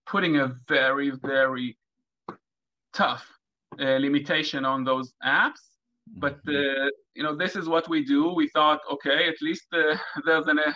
putting 0.07 0.37
a 0.37 0.53
very 0.69 1.11
very 1.23 1.77
tough 2.93 3.27
uh, 3.81 3.99
limitation 3.99 4.65
on 4.65 4.85
those 4.85 5.13
apps. 5.25 5.70
But 6.17 6.45
mm-hmm. 6.45 6.85
uh, 6.85 6.89
you 7.15 7.23
know 7.23 7.37
this 7.37 7.57
is 7.57 7.69
what 7.69 7.89
we 7.89 8.05
do. 8.05 8.33
We 8.33 8.49
thought, 8.49 8.81
okay, 8.91 9.29
at 9.29 9.41
least 9.41 9.67
uh, 9.73 9.97
there's 10.27 10.47
an 10.49 10.59
uh, 10.59 10.73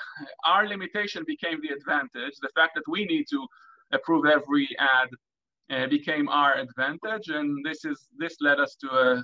our 0.47 0.67
limitation 0.67 1.25
became 1.27 1.61
the 1.61 1.75
advantage. 1.75 2.35
The 2.41 2.51
fact 2.55 2.73
that 2.77 2.85
we 2.89 3.05
need 3.05 3.27
to 3.31 3.47
approve 3.93 4.27
every 4.27 4.69
ad 4.79 5.09
uh, 5.71 5.87
became 5.89 6.29
our 6.29 6.55
advantage, 6.55 7.29
and 7.29 7.65
this 7.65 7.85
is 7.85 8.07
this 8.19 8.37
led 8.41 8.61
us 8.61 8.77
to 8.83 8.89
a 8.91 9.23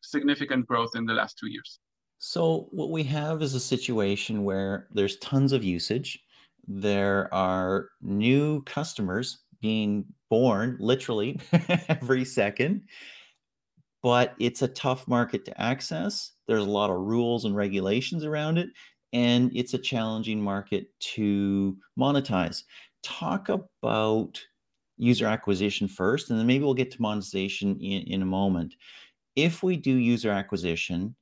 significant 0.00 0.66
growth 0.66 0.90
in 0.94 1.04
the 1.06 1.14
last 1.14 1.38
two 1.38 1.48
years. 1.48 1.78
So 2.18 2.68
what 2.70 2.90
we 2.90 3.02
have 3.04 3.42
is 3.42 3.54
a 3.54 3.60
situation 3.60 4.44
where 4.44 4.86
there's 4.92 5.16
tons 5.18 5.52
of 5.52 5.64
usage. 5.64 6.20
There 6.68 7.32
are 7.34 7.88
new 8.00 8.62
customers 8.62 9.40
being 9.60 10.04
born 10.30 10.76
literally 10.78 11.40
every 11.88 12.24
second, 12.24 12.82
but 14.02 14.34
it's 14.38 14.62
a 14.62 14.68
tough 14.68 15.06
market 15.06 15.44
to 15.44 15.60
access. 15.60 16.32
There's 16.48 16.64
a 16.64 16.70
lot 16.70 16.90
of 16.90 17.00
rules 17.00 17.44
and 17.44 17.54
regulations 17.54 18.24
around 18.24 18.58
it, 18.58 18.68
and 19.12 19.50
it's 19.54 19.74
a 19.74 19.78
challenging 19.78 20.40
market 20.40 20.86
to 21.14 21.76
monetize. 21.98 22.64
Talk 23.02 23.48
about 23.48 24.40
user 24.96 25.26
acquisition 25.26 25.88
first, 25.88 26.30
and 26.30 26.38
then 26.38 26.46
maybe 26.46 26.64
we'll 26.64 26.74
get 26.74 26.90
to 26.92 27.02
monetization 27.02 27.78
in, 27.80 28.02
in 28.02 28.22
a 28.22 28.26
moment. 28.26 28.74
If 29.36 29.62
we 29.62 29.76
do 29.76 29.92
user 29.92 30.30
acquisition, 30.30 31.14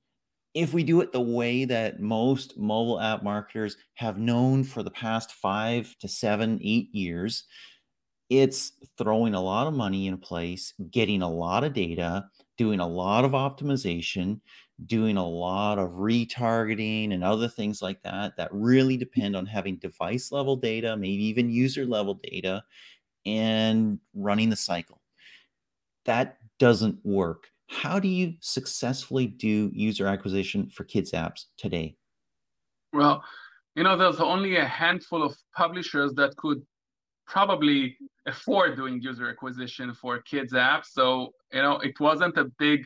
if 0.54 0.74
we 0.74 0.82
do 0.82 1.00
it 1.00 1.12
the 1.12 1.20
way 1.20 1.64
that 1.64 2.00
most 2.00 2.58
mobile 2.58 3.00
app 3.00 3.22
marketers 3.22 3.76
have 3.94 4.18
known 4.18 4.64
for 4.64 4.82
the 4.82 4.90
past 4.90 5.32
five 5.32 5.94
to 6.00 6.08
seven, 6.08 6.58
eight 6.62 6.92
years, 6.92 7.44
it's 8.28 8.72
throwing 8.98 9.34
a 9.34 9.40
lot 9.40 9.66
of 9.66 9.74
money 9.74 10.06
in 10.06 10.18
place, 10.18 10.72
getting 10.90 11.22
a 11.22 11.30
lot 11.30 11.64
of 11.64 11.72
data, 11.72 12.24
doing 12.60 12.78
a 12.80 12.86
lot 12.86 13.24
of 13.24 13.30
optimization, 13.30 14.38
doing 14.84 15.16
a 15.16 15.26
lot 15.26 15.78
of 15.78 15.92
retargeting 15.92 17.14
and 17.14 17.24
other 17.24 17.48
things 17.48 17.80
like 17.80 18.02
that 18.02 18.36
that 18.36 18.50
really 18.52 18.96
mm-hmm. 18.96 18.98
depend 18.98 19.34
on 19.34 19.46
having 19.46 19.76
device 19.76 20.30
level 20.30 20.56
data, 20.56 20.94
maybe 20.94 21.24
even 21.24 21.48
user 21.48 21.86
level 21.86 22.20
data, 22.22 22.62
and 23.24 23.98
running 24.12 24.50
the 24.50 24.56
cycle. 24.56 25.00
That 26.04 26.36
doesn't 26.58 26.98
work. 27.02 27.46
How 27.66 27.98
do 27.98 28.08
you 28.08 28.34
successfully 28.40 29.26
do 29.26 29.70
user 29.72 30.06
acquisition 30.06 30.68
for 30.68 30.84
kids' 30.84 31.12
apps 31.12 31.46
today? 31.56 31.96
Well, 32.92 33.24
you 33.74 33.84
know, 33.84 33.96
there's 33.96 34.20
only 34.20 34.56
a 34.56 34.66
handful 34.66 35.22
of 35.22 35.34
publishers 35.56 36.12
that 36.16 36.36
could 36.36 36.60
probably 37.26 37.96
afford 38.30 38.76
doing 38.76 39.00
user 39.00 39.28
acquisition 39.34 39.92
for 39.94 40.12
kids' 40.32 40.52
apps. 40.52 40.88
So, 40.98 41.06
you 41.52 41.62
know, 41.62 41.76
it 41.88 41.98
wasn't 42.00 42.36
a 42.38 42.46
big 42.58 42.80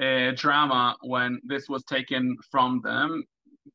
uh, 0.00 0.30
drama 0.36 0.96
when 1.02 1.40
this 1.44 1.68
was 1.68 1.82
taken 1.84 2.36
from 2.50 2.80
them 2.82 3.24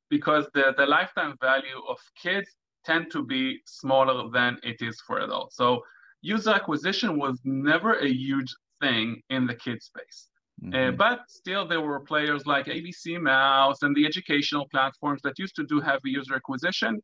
because 0.09 0.45
the, 0.53 0.73
the 0.77 0.85
lifetime 0.85 1.35
value 1.41 1.79
of 1.89 1.97
kids 2.21 2.49
tend 2.85 3.11
to 3.11 3.23
be 3.25 3.59
smaller 3.65 4.29
than 4.29 4.57
it 4.63 4.81
is 4.81 5.01
for 5.07 5.19
adults. 5.19 5.55
So 5.55 5.83
user 6.21 6.51
acquisition 6.51 7.19
was 7.19 7.39
never 7.43 7.93
a 7.95 8.07
huge 8.07 8.53
thing 8.81 9.21
in 9.29 9.45
the 9.45 9.55
kid 9.55 9.81
space. 9.81 10.29
Uh, 10.61 10.67
mm-hmm. 10.67 10.89
Uh, 10.89 10.91
but 10.91 11.19
still, 11.27 11.67
there 11.67 11.81
were 11.81 11.99
players 11.99 12.45
like 12.45 12.65
ABC 12.67 13.19
Mouse 13.19 13.81
and 13.81 13.95
the 13.95 14.05
educational 14.05 14.67
platforms 14.69 15.21
that 15.23 15.39
used 15.39 15.55
to 15.55 15.65
do 15.65 15.79
heavy 15.81 16.11
user 16.19 16.35
acquisition, 16.35 17.01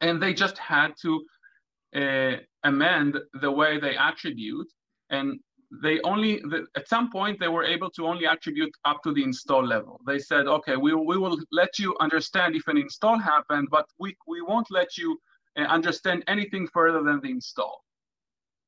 and 0.00 0.22
they 0.22 0.34
just 0.34 0.58
had 0.58 0.90
to 1.02 1.10
uh, 1.96 2.36
amend 2.64 3.18
the 3.40 3.50
way 3.50 3.78
they 3.78 3.96
attribute, 3.96 4.70
and 5.10 5.38
they 5.82 6.00
only 6.02 6.40
the, 6.50 6.66
at 6.76 6.88
some 6.88 7.10
point 7.10 7.40
they 7.40 7.48
were 7.48 7.64
able 7.64 7.90
to 7.90 8.06
only 8.06 8.26
attribute 8.26 8.74
up 8.84 9.02
to 9.02 9.12
the 9.12 9.22
install 9.22 9.64
level. 9.66 10.00
They 10.06 10.18
said, 10.18 10.46
okay, 10.46 10.76
we, 10.76 10.94
we 10.94 11.18
will 11.18 11.38
let 11.50 11.78
you 11.78 11.96
understand 12.00 12.54
if 12.54 12.68
an 12.68 12.76
install 12.76 13.18
happened, 13.18 13.68
but 13.70 13.86
we, 13.98 14.16
we 14.28 14.40
won't 14.40 14.70
let 14.70 14.96
you 14.96 15.18
uh, 15.58 15.62
understand 15.62 16.24
anything 16.28 16.68
further 16.72 17.02
than 17.02 17.20
the 17.20 17.30
install 17.30 17.84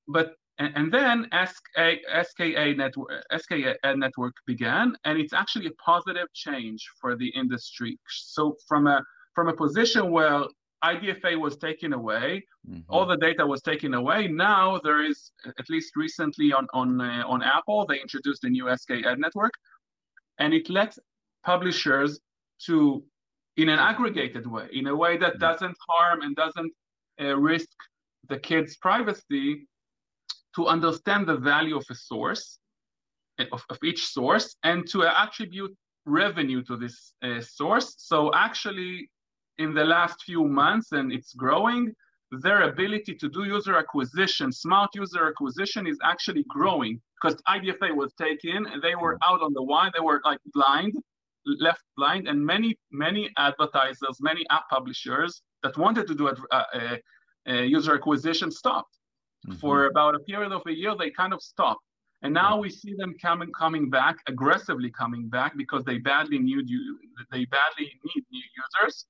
but 0.09 0.35
and, 0.59 0.91
then 0.91 1.27
SK, 1.47 2.01
SKAdNetwork 2.11 3.21
SKA 3.37 3.95
network 3.95 4.35
began, 4.47 4.97
and 5.05 5.19
it's 5.19 5.35
actually 5.35 5.67
a 5.67 5.73
positive 5.73 6.33
change 6.33 6.83
for 6.99 7.15
the 7.15 7.29
industry. 7.29 7.99
So 8.09 8.57
from 8.67 8.87
a 8.87 9.03
from 9.35 9.49
a 9.49 9.53
position 9.53 10.11
where 10.11 10.45
IDFA 10.85 11.41
was 11.41 11.57
taken 11.57 11.93
away, 11.93 12.45
mm-hmm. 12.69 12.81
all 12.89 13.07
the 13.07 13.17
data 13.17 13.47
was 13.47 13.63
taken 13.63 13.95
away. 13.95 14.29
Now 14.29 14.79
there 14.85 15.03
is, 15.03 15.33
at 15.59 15.69
least 15.71 15.97
recently 15.97 16.53
on 16.53 16.67
on 16.73 17.01
uh, 17.01 17.25
on 17.27 17.43
Apple, 17.43 17.87
they 17.87 18.01
introduced 18.01 18.45
a 18.45 18.51
new 18.51 18.75
SK 18.77 18.91
ad 19.05 19.19
network, 19.19 19.53
and 20.39 20.53
it 20.53 20.69
lets 20.69 20.99
publishers 21.45 22.21
to, 22.67 23.03
in 23.57 23.69
an 23.69 23.79
aggregated 23.79 24.47
way, 24.47 24.69
in 24.73 24.87
a 24.89 24.97
way 24.97 25.17
that 25.17 25.35
mm-hmm. 25.35 25.49
doesn't 25.49 25.77
harm 25.89 26.23
and 26.23 26.37
doesn't 26.37 26.73
uh, 27.21 27.37
risk 27.37 27.69
the 28.29 28.39
kids' 28.39 28.77
privacy, 28.77 29.67
to 30.57 30.67
understand 30.67 31.27
the 31.27 31.37
value 31.37 31.77
of 31.77 31.85
a 31.91 31.95
source, 31.95 32.59
of, 33.53 33.63
of 33.71 33.79
each 33.85 34.07
source, 34.07 34.57
and 34.65 34.89
to 34.89 35.05
attribute 35.05 35.75
revenue 36.07 36.63
to 36.65 36.77
this 36.77 37.13
uh, 37.23 37.41
source. 37.41 37.95
So 37.99 38.33
actually, 38.35 39.11
in 39.59 39.75
the 39.75 39.85
last 39.85 40.23
few 40.23 40.45
months, 40.45 40.93
and 40.93 41.13
it's 41.13 41.33
growing, 41.35 41.93
their 42.31 42.63
ability 42.63 43.15
to 43.15 43.29
do 43.29 43.45
user 43.45 43.77
acquisition, 43.77 44.53
smart 44.53 44.91
user 44.95 45.27
acquisition, 45.29 45.87
is 45.87 45.99
actually 46.03 46.45
growing 46.49 47.01
because 47.21 47.41
IDFA 47.49 47.95
was 47.95 48.13
taken 48.15 48.67
and 48.67 48.83
they 48.83 48.95
were 48.95 49.17
out 49.23 49.41
on 49.43 49.53
the 49.53 49.63
wine. 49.63 49.93
They 49.95 50.01
were 50.01 50.21
like 50.25 50.41
blind, 50.53 50.95
left 51.61 51.83
blind, 51.97 52.27
and 52.27 52.45
many 52.45 52.77
many 52.91 53.31
advertisers, 53.39 54.19
many 54.21 54.45
app 54.51 54.69
publishers 54.69 55.43
that 55.63 55.77
wanted 55.79 56.07
to 56.09 56.15
do 56.15 56.29
a, 56.29 56.35
a, 56.53 57.01
a 57.47 57.65
user 57.65 57.95
acquisition 57.95 58.51
stopped. 58.51 58.99
Mm-hmm. 59.47 59.59
For 59.59 59.87
about 59.87 60.17
a 60.17 60.21
period 60.21 60.53
of 60.53 60.63
a 60.67 60.73
year, 60.73 60.95
they 60.99 61.11
kind 61.11 61.33
of 61.33 61.41
stopped. 61.41 61.83
And 62.23 62.35
now 62.35 62.59
we 62.59 62.71
see 62.71 62.95
them 62.97 63.15
coming 63.23 63.53
coming 63.53 63.89
back, 63.89 64.17
aggressively 64.27 64.91
coming 64.91 65.29
back 65.29 65.57
because 65.57 65.85
they 65.85 65.99
badly 65.99 66.41
need 66.41 66.69
you 66.69 66.99
they 67.31 67.45
badly 67.45 67.93
need 68.05 68.25
new 68.33 68.43
users. 68.63 69.07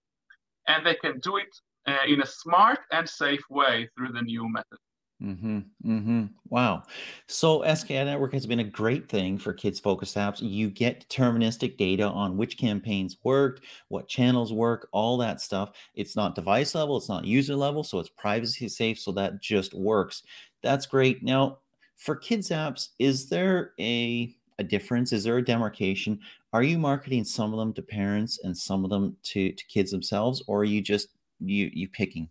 And 0.68 0.84
they 0.84 0.94
can 0.94 1.18
do 1.20 1.36
it 1.36 1.56
uh, 1.86 1.98
in 2.06 2.22
a 2.22 2.26
smart 2.26 2.80
and 2.92 3.08
safe 3.08 3.42
way 3.50 3.88
through 3.96 4.12
the 4.12 4.22
new 4.22 4.48
method. 4.48 4.78
Mm-hmm. 5.22 5.58
Mm-hmm. 5.86 6.24
Wow. 6.50 6.82
So 7.26 7.60
SKAdNetwork 7.60 8.34
has 8.34 8.44
been 8.44 8.60
a 8.60 8.64
great 8.64 9.08
thing 9.08 9.38
for 9.38 9.54
kids 9.54 9.80
focused 9.80 10.16
apps. 10.16 10.42
You 10.42 10.68
get 10.68 11.08
deterministic 11.08 11.78
data 11.78 12.04
on 12.04 12.36
which 12.36 12.58
campaigns 12.58 13.16
worked, 13.24 13.64
what 13.88 14.08
channels 14.08 14.52
work, 14.52 14.88
all 14.92 15.16
that 15.18 15.40
stuff. 15.40 15.70
It's 15.94 16.16
not 16.16 16.34
device 16.34 16.74
level, 16.74 16.98
it's 16.98 17.08
not 17.08 17.24
user 17.24 17.56
level, 17.56 17.82
so 17.82 17.98
it's 17.98 18.10
privacy 18.10 18.68
safe. 18.68 18.98
So 18.98 19.10
that 19.12 19.40
just 19.40 19.72
works. 19.72 20.22
That's 20.62 20.84
great. 20.84 21.22
Now, 21.22 21.60
for 21.96 22.14
kids 22.14 22.50
apps, 22.50 22.88
is 22.98 23.30
there 23.30 23.72
a 23.80 24.36
a 24.58 24.64
difference? 24.64 25.12
Is 25.12 25.24
there 25.24 25.36
a 25.36 25.44
demarcation? 25.44 26.18
Are 26.52 26.62
you 26.62 26.78
marketing 26.78 27.24
some 27.24 27.52
of 27.52 27.58
them 27.58 27.72
to 27.74 27.82
parents 27.82 28.40
and 28.42 28.56
some 28.56 28.84
of 28.84 28.90
them 28.90 29.16
to, 29.24 29.52
to 29.52 29.64
kids 29.66 29.90
themselves, 29.90 30.42
or 30.46 30.60
are 30.60 30.64
you 30.64 30.80
just 30.80 31.08
you 31.40 31.70
you 31.72 31.88
picking? 31.88 32.28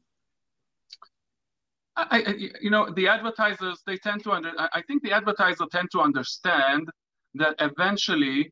I, 1.97 2.23
I, 2.27 2.33
you 2.61 2.69
know, 2.69 2.91
the 2.91 3.07
advertisers 3.07 3.81
they 3.85 3.97
tend 3.97 4.23
to 4.23 4.31
under. 4.31 4.51
I 4.57 4.81
think 4.87 5.03
the 5.03 5.13
advertisers 5.13 5.67
tend 5.71 5.89
to 5.91 6.01
understand 6.01 6.89
that 7.35 7.55
eventually 7.59 8.51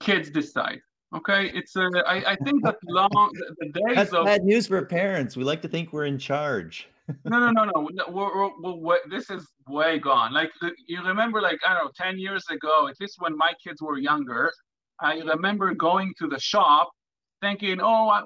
kids 0.00 0.30
decide. 0.30 0.80
Okay, 1.14 1.50
it's 1.54 1.76
a. 1.76 1.88
I, 2.06 2.32
I 2.32 2.36
think 2.44 2.62
that 2.64 2.76
long 2.84 3.08
the, 3.10 3.54
the 3.60 3.66
days 3.72 3.96
That's 3.96 4.12
of 4.12 4.26
bad 4.26 4.44
news 4.44 4.66
for 4.66 4.84
parents. 4.84 5.36
We 5.36 5.44
like 5.44 5.62
to 5.62 5.68
think 5.68 5.92
we're 5.92 6.06
in 6.06 6.18
charge. 6.18 6.88
No, 7.24 7.38
no, 7.38 7.50
no, 7.50 7.64
no. 7.64 7.88
we're, 8.08 8.50
we're, 8.62 8.76
we're, 8.76 8.98
this 9.10 9.30
is 9.30 9.46
way 9.68 9.98
gone. 9.98 10.32
Like 10.32 10.50
you 10.86 11.02
remember, 11.02 11.40
like 11.40 11.58
I 11.66 11.74
don't 11.74 11.84
know, 11.84 11.90
ten 11.96 12.18
years 12.18 12.44
ago, 12.50 12.88
at 12.88 12.94
least 13.00 13.16
when 13.18 13.36
my 13.36 13.52
kids 13.64 13.80
were 13.82 13.98
younger, 13.98 14.52
I 15.00 15.18
remember 15.18 15.74
going 15.74 16.14
to 16.18 16.28
the 16.28 16.38
shop, 16.38 16.90
thinking, 17.40 17.80
oh, 17.80 18.08
I, 18.08 18.22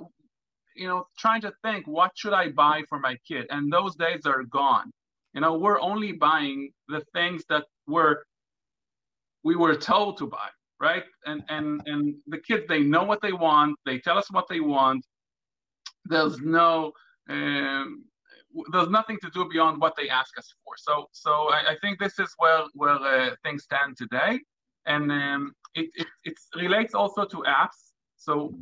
you 0.76 0.86
know, 0.86 1.06
trying 1.18 1.40
to 1.42 1.52
think, 1.64 1.86
what 1.86 2.12
should 2.14 2.34
I 2.34 2.50
buy 2.50 2.82
for 2.88 2.98
my 2.98 3.16
kid? 3.26 3.46
And 3.50 3.72
those 3.72 3.96
days 3.96 4.26
are 4.26 4.42
gone. 4.44 4.90
You 5.32 5.40
know, 5.40 5.58
we're 5.58 5.80
only 5.80 6.12
buying 6.12 6.70
the 6.88 7.02
things 7.14 7.44
that 7.48 7.64
were 7.86 8.24
we 9.44 9.54
were 9.54 9.76
told 9.76 10.18
to 10.18 10.26
buy, 10.26 10.48
right? 10.80 11.04
And 11.24 11.42
and 11.48 11.80
and 11.86 12.14
the 12.26 12.38
kids 12.38 12.64
they 12.68 12.80
know 12.80 13.04
what 13.04 13.20
they 13.22 13.32
want. 13.32 13.76
They 13.86 13.98
tell 13.98 14.18
us 14.18 14.30
what 14.30 14.46
they 14.48 14.60
want. 14.60 15.04
There's 16.04 16.38
no 16.40 16.92
um, 17.28 18.04
there's 18.72 18.88
nothing 18.88 19.18
to 19.22 19.30
do 19.30 19.48
beyond 19.48 19.80
what 19.80 19.94
they 19.96 20.08
ask 20.08 20.36
us 20.38 20.52
for. 20.64 20.74
So 20.76 21.08
so 21.12 21.30
I, 21.50 21.72
I 21.72 21.76
think 21.80 21.98
this 21.98 22.18
is 22.18 22.34
where 22.38 22.62
where 22.74 22.94
uh, 22.94 23.30
things 23.44 23.64
stand 23.64 23.96
today, 23.96 24.40
and 24.86 25.10
um, 25.10 25.52
it, 25.74 25.90
it 25.94 26.06
it 26.24 26.34
relates 26.54 26.94
also 26.94 27.24
to 27.24 27.38
apps. 27.62 27.80
So 28.16 28.58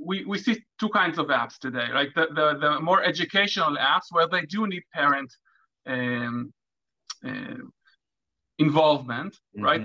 we, 0.00 0.24
we 0.24 0.38
see 0.38 0.64
two 0.80 0.88
kinds 0.88 1.18
of 1.18 1.26
apps 1.26 1.58
today, 1.58 1.88
like 1.92 2.14
the, 2.14 2.26
the, 2.34 2.58
the 2.58 2.80
more 2.80 3.04
educational 3.04 3.76
apps 3.76 4.06
where 4.10 4.26
they 4.26 4.42
do 4.46 4.66
need 4.66 4.82
parent 4.92 5.32
um, 5.86 6.52
uh, 7.24 7.58
involvement, 8.58 9.34
mm-hmm. 9.34 9.64
right? 9.64 9.82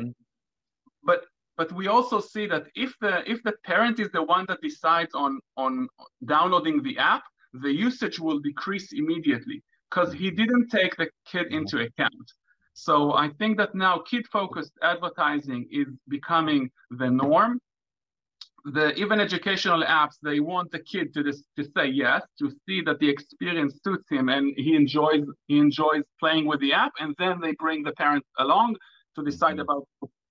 But 1.04 1.26
but 1.58 1.72
we 1.74 1.88
also 1.88 2.20
see 2.20 2.48
that 2.48 2.68
if 2.76 2.94
the 3.02 3.30
if 3.30 3.44
the 3.44 3.54
parent 3.66 4.00
is 4.00 4.10
the 4.12 4.24
one 4.24 4.46
that 4.48 4.62
decides 4.62 5.14
on 5.14 5.40
on 5.58 5.88
downloading 6.26 6.82
the 6.82 6.98
app, 6.98 7.24
the 7.54 7.72
usage 7.72 8.20
will 8.20 8.40
decrease 8.40 8.94
immediately 8.94 9.64
because 9.90 10.14
he 10.14 10.32
didn't 10.32 10.70
take 10.70 10.96
the 10.96 11.10
kid 11.26 11.48
mm-hmm. 11.48 11.58
into 11.58 11.80
account. 11.80 12.32
So 12.74 13.14
I 13.14 13.30
think 13.38 13.58
that 13.58 13.76
now 13.76 14.00
kid-focused 14.00 14.72
advertising 14.82 15.68
is 15.72 15.88
becoming 16.08 16.72
the 16.90 17.10
norm. 17.10 17.60
The 18.64 18.94
even 18.94 19.20
educational 19.20 19.84
apps 19.84 20.16
they 20.22 20.40
want 20.40 20.72
the 20.72 20.80
kid 20.80 21.14
to 21.16 21.24
this, 21.24 21.44
to 21.58 21.64
say 21.76 21.88
yes 21.88 22.22
to 22.40 22.52
see 22.66 22.82
that 22.82 23.00
the 23.00 23.10
experience 23.10 23.80
suits 23.84 24.08
him 24.10 24.30
and 24.30 24.54
he 24.56 24.76
enjoys 24.76 25.26
he 25.48 25.58
enjoys 25.58 26.04
playing 26.20 26.46
with 26.46 26.60
the 26.60 26.72
app 26.72 26.92
and 27.00 27.16
then 27.18 27.42
they 27.42 27.54
bring 27.54 27.82
the 27.82 27.92
parent 27.94 28.24
along 28.38 28.76
to 29.16 29.24
decide 29.24 29.58
mm-hmm. 29.58 29.62
about 29.62 29.88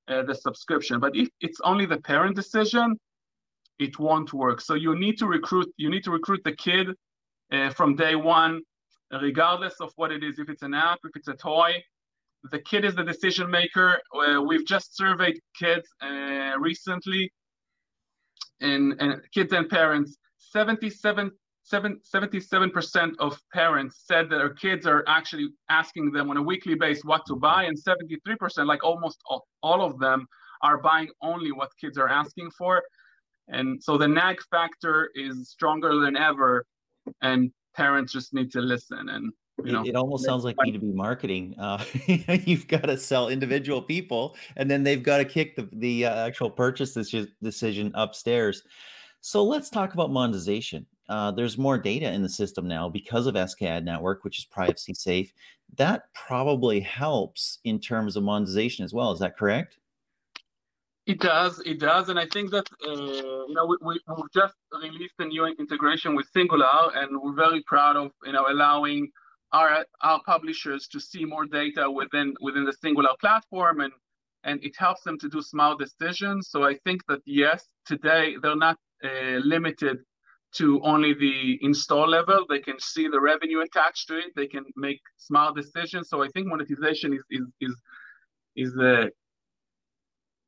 uh, 0.08 0.22
the 0.22 0.34
subscription. 0.34 1.00
But 1.00 1.16
if 1.16 1.28
it's 1.40 1.60
only 1.62 1.86
the 1.86 1.98
parent 1.98 2.36
decision, 2.36 2.96
it 3.80 3.98
won't 3.98 4.33
work. 4.33 4.61
So 4.61 4.74
you 4.74 4.94
need 4.94 5.18
to 5.18 5.26
recruit 5.26 5.68
you 5.76 5.90
need 5.90 6.04
to 6.04 6.12
recruit 6.12 6.42
the 6.44 6.52
kid 6.52 6.87
uh, 7.52 7.70
from 7.70 7.96
day 7.96 8.14
one, 8.14 8.62
regardless 9.10 9.74
of 9.80 9.92
what 9.96 10.12
it 10.12 10.22
is, 10.22 10.38
if 10.38 10.48
it's 10.48 10.62
an 10.62 10.74
app, 10.74 10.98
if 11.04 11.12
it's 11.16 11.28
a 11.28 11.34
toy. 11.34 11.74
The 12.50 12.60
kid 12.60 12.84
is 12.84 12.94
the 12.94 13.04
decision 13.04 13.50
maker. 13.50 14.00
Uh, 14.14 14.40
we've 14.40 14.66
just 14.66 14.96
surveyed 14.96 15.38
kids 15.58 15.86
uh, 16.00 16.54
recently, 16.58 17.30
and, 18.60 18.94
and 18.98 19.20
kids 19.32 19.52
and 19.52 19.68
parents. 19.68 20.16
77 20.38 21.30
77% 21.72 23.12
of 23.20 23.40
parents 23.52 24.02
said 24.06 24.28
that 24.30 24.38
their 24.38 24.54
kids 24.54 24.86
are 24.86 25.04
actually 25.06 25.50
asking 25.68 26.10
them 26.10 26.30
on 26.30 26.36
a 26.36 26.42
weekly 26.42 26.74
basis 26.74 27.04
what 27.04 27.24
to 27.26 27.36
buy, 27.36 27.64
and 27.64 27.78
73%, 27.78 28.66
like 28.66 28.82
almost 28.82 29.20
all, 29.26 29.46
all 29.62 29.84
of 29.84 29.98
them, 29.98 30.26
are 30.62 30.78
buying 30.78 31.08
only 31.22 31.52
what 31.52 31.70
kids 31.80 31.96
are 31.96 32.08
asking 32.08 32.50
for. 32.50 32.82
And 33.48 33.82
so 33.82 33.96
the 33.96 34.08
nag 34.08 34.40
factor 34.50 35.10
is 35.14 35.50
stronger 35.50 36.00
than 36.00 36.16
ever 36.16 36.64
and 37.23 37.51
parents 37.75 38.12
just 38.12 38.35
need 38.35 38.51
to 38.53 38.61
listen 38.61 39.09
and 39.09 39.33
you 39.64 39.73
know. 39.73 39.83
it, 39.83 39.88
it 39.88 39.96
almost 39.96 40.25
sounds 40.25 40.44
like 40.44 40.57
b2b 40.57 40.94
marketing 40.94 41.55
uh, 41.59 41.83
you've 42.46 42.66
got 42.66 42.83
to 42.83 42.96
sell 42.96 43.29
individual 43.29 43.83
people 43.83 44.37
and 44.57 44.70
then 44.70 44.83
they've 44.83 45.03
got 45.03 45.18
to 45.18 45.25
kick 45.25 45.57
the, 45.57 45.68
the 45.73 46.07
uh, 46.07 46.27
actual 46.27 46.51
purchase 46.51 46.94
decision 47.42 47.92
upstairs. 47.94 48.62
So 49.23 49.44
let's 49.44 49.68
talk 49.68 49.92
about 49.92 50.11
monetization. 50.11 50.87
Uh, 51.09 51.31
there's 51.31 51.59
more 51.59 51.77
data 51.77 52.11
in 52.11 52.23
the 52.23 52.29
system 52.29 52.66
now 52.66 52.88
because 52.88 53.27
of 53.27 53.35
SKAdNetwork 53.35 54.18
which 54.23 54.38
is 54.38 54.44
privacy 54.46 54.94
safe. 54.94 55.33
That 55.77 56.05
probably 56.14 56.81
helps 56.81 57.59
in 57.64 57.81
terms 57.81 58.16
of 58.16 58.23
monetization 58.23 58.85
as 58.85 58.94
well 58.94 59.12
is 59.12 59.18
that 59.18 59.37
correct 59.37 59.79
it 61.11 61.18
does, 61.18 61.61
it 61.66 61.81
does, 61.81 62.09
and 62.09 62.18
I 62.20 62.27
think 62.27 62.51
that 62.53 62.68
uh, 62.87 62.92
you 62.92 63.55
know 63.57 63.66
we, 63.66 63.77
we 63.88 64.01
have 64.07 64.31
just 64.33 64.55
released 64.81 65.18
a 65.18 65.25
new 65.25 65.44
integration 65.64 66.14
with 66.14 66.27
Singular, 66.33 66.79
and 66.94 67.09
we're 67.20 67.35
very 67.46 67.62
proud 67.66 67.96
of 67.96 68.12
you 68.25 68.33
know 68.33 68.46
allowing 68.49 69.11
our 69.53 69.85
our 70.03 70.20
publishers 70.25 70.87
to 70.92 71.01
see 71.01 71.25
more 71.25 71.46
data 71.46 71.90
within 71.90 72.35
within 72.40 72.64
the 72.64 72.77
Singular 72.85 73.14
platform, 73.20 73.81
and 73.81 73.92
and 74.44 74.62
it 74.62 74.75
helps 74.79 75.03
them 75.03 75.18
to 75.18 75.29
do 75.29 75.42
smart 75.42 75.81
decisions. 75.81 76.49
So 76.53 76.62
I 76.62 76.75
think 76.85 77.01
that 77.09 77.23
yes, 77.27 77.61
today 77.87 78.37
they're 78.40 78.64
not 78.68 78.79
uh, 79.05 79.38
limited 79.55 79.99
to 80.59 80.81
only 80.83 81.14
the 81.14 81.59
install 81.62 82.09
level. 82.09 82.46
They 82.49 82.61
can 82.61 82.79
see 82.79 83.09
the 83.09 83.20
revenue 83.20 83.61
attached 83.62 84.07
to 84.09 84.18
it. 84.18 84.31
They 84.37 84.46
can 84.46 84.64
make 84.77 85.01
smart 85.16 85.57
decisions. 85.57 86.09
So 86.09 86.23
I 86.23 86.29
think 86.29 86.46
monetization 86.46 87.12
is 87.18 87.25
is 87.38 87.46
is 87.66 87.75
is 88.64 88.73
uh, 88.79 89.07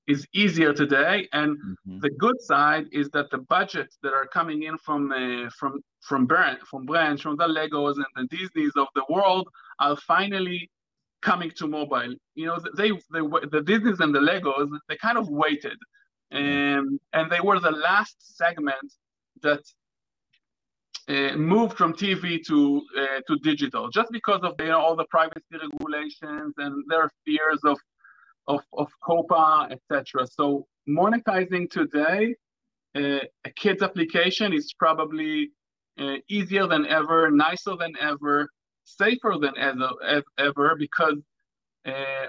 is 0.06 0.26
easier 0.32 0.72
today. 0.72 1.28
And 1.32 1.56
mm-hmm. 1.56 2.00
the 2.00 2.10
good 2.10 2.40
side 2.40 2.86
is 2.92 3.08
that 3.10 3.30
the 3.30 3.38
budgets 3.38 3.98
that 4.02 4.12
are 4.12 4.26
coming 4.26 4.64
in 4.64 4.78
from 4.78 5.12
uh, 5.12 5.50
from 5.58 5.80
from 6.00 6.26
brand 6.26 6.58
from 6.68 6.84
brands 6.86 7.22
from 7.22 7.36
the 7.36 7.46
Legos 7.46 7.96
and 7.96 8.06
the 8.16 8.36
Disneys 8.36 8.72
of 8.76 8.88
the 8.94 9.04
world 9.08 9.48
are 9.78 9.96
finally 9.96 10.70
coming 11.22 11.50
to 11.52 11.68
mobile. 11.68 12.14
You 12.34 12.46
know, 12.46 12.58
they, 12.76 12.90
they 12.90 13.20
the 13.20 13.62
Disneys 13.64 14.00
and 14.00 14.14
the 14.14 14.20
Legos 14.20 14.68
they 14.88 14.96
kind 14.96 15.18
of 15.18 15.28
waited, 15.28 15.78
mm-hmm. 16.32 16.78
um, 16.78 17.00
and 17.12 17.30
they 17.30 17.40
were 17.40 17.60
the 17.60 17.72
last 17.72 18.16
segment 18.36 18.92
that. 19.42 19.60
Uh, 21.08 21.34
moved 21.36 21.76
from 21.76 21.92
TV 21.92 22.40
to 22.46 22.80
uh, 22.96 23.20
to 23.26 23.36
digital 23.40 23.90
just 23.90 24.08
because 24.12 24.38
of 24.44 24.54
you 24.60 24.66
know 24.66 24.78
all 24.78 24.94
the 24.94 25.04
privacy 25.10 25.42
regulations 25.50 26.54
and 26.58 26.84
their 26.88 27.10
fears 27.24 27.58
of 27.64 27.76
of, 28.46 28.60
of 28.72 28.88
COPPA, 29.02 29.72
etc. 29.72 30.26
So 30.26 30.66
monetizing 30.88 31.70
today 31.70 32.34
uh, 32.94 33.20
a 33.44 33.50
kid's 33.56 33.82
application 33.82 34.52
is 34.52 34.74
probably 34.78 35.50
uh, 35.98 36.16
easier 36.28 36.66
than 36.66 36.86
ever, 36.86 37.30
nicer 37.30 37.76
than 37.76 37.94
ever, 38.00 38.48
safer 38.84 39.36
than 39.40 39.56
ever, 39.56 40.22
ever 40.38 40.76
because 40.78 41.16
uh, 41.86 42.26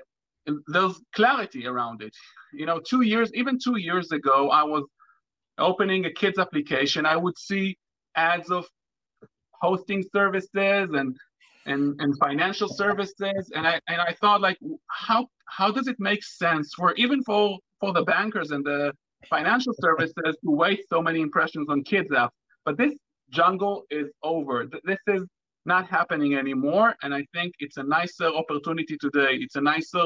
there's 0.68 1.02
clarity 1.16 1.68
around 1.68 2.02
it. 2.02 2.14
You 2.54 2.66
know, 2.66 2.80
two 2.80 3.02
years, 3.02 3.32
even 3.34 3.58
two 3.62 3.78
years 3.78 4.12
ago, 4.12 4.50
I 4.50 4.64
was 4.64 4.84
opening 5.58 6.06
a 6.06 6.12
kid's 6.12 6.40
application. 6.40 7.06
I 7.06 7.18
would 7.18 7.38
see 7.38 7.78
ads 8.16 8.50
of 8.50 8.66
hosting 9.62 10.04
services 10.14 10.90
and 10.94 11.16
and, 11.66 12.00
and 12.02 12.18
financial 12.18 12.68
services. 12.68 13.52
And 13.56 13.68
I 13.68 13.80
and 13.88 14.02
I 14.02 14.16
thought 14.22 14.42
like 14.42 14.58
how 14.88 15.28
how 15.48 15.72
does 15.72 15.88
it 15.88 15.98
make 16.00 16.24
sense 16.24 16.74
for 16.76 16.94
even 16.96 17.24
for 17.24 17.58
for 17.80 17.94
the 17.94 18.04
bankers 18.04 18.52
and 18.52 18.64
the 18.66 18.92
financial 19.30 19.74
services 19.80 20.36
to 20.44 20.52
waste 20.52 20.90
so 20.90 21.02
many 21.02 21.22
impressions 21.22 21.68
on 21.70 21.84
kids 21.84 22.10
apps? 22.12 22.30
But 22.66 22.78
this 22.78 22.94
jungle 23.30 23.84
is 23.90 24.10
over. 24.24 24.68
This 24.84 25.00
is 25.08 25.24
not 25.66 25.88
happening 25.88 26.36
anymore. 26.36 26.96
And 27.02 27.14
I 27.14 27.26
think 27.34 27.54
it's 27.60 27.78
a 27.78 27.84
nicer 27.84 28.28
opportunity 28.28 28.98
today. 29.00 29.36
It's 29.36 29.56
a 29.56 29.62
nicer 29.62 30.06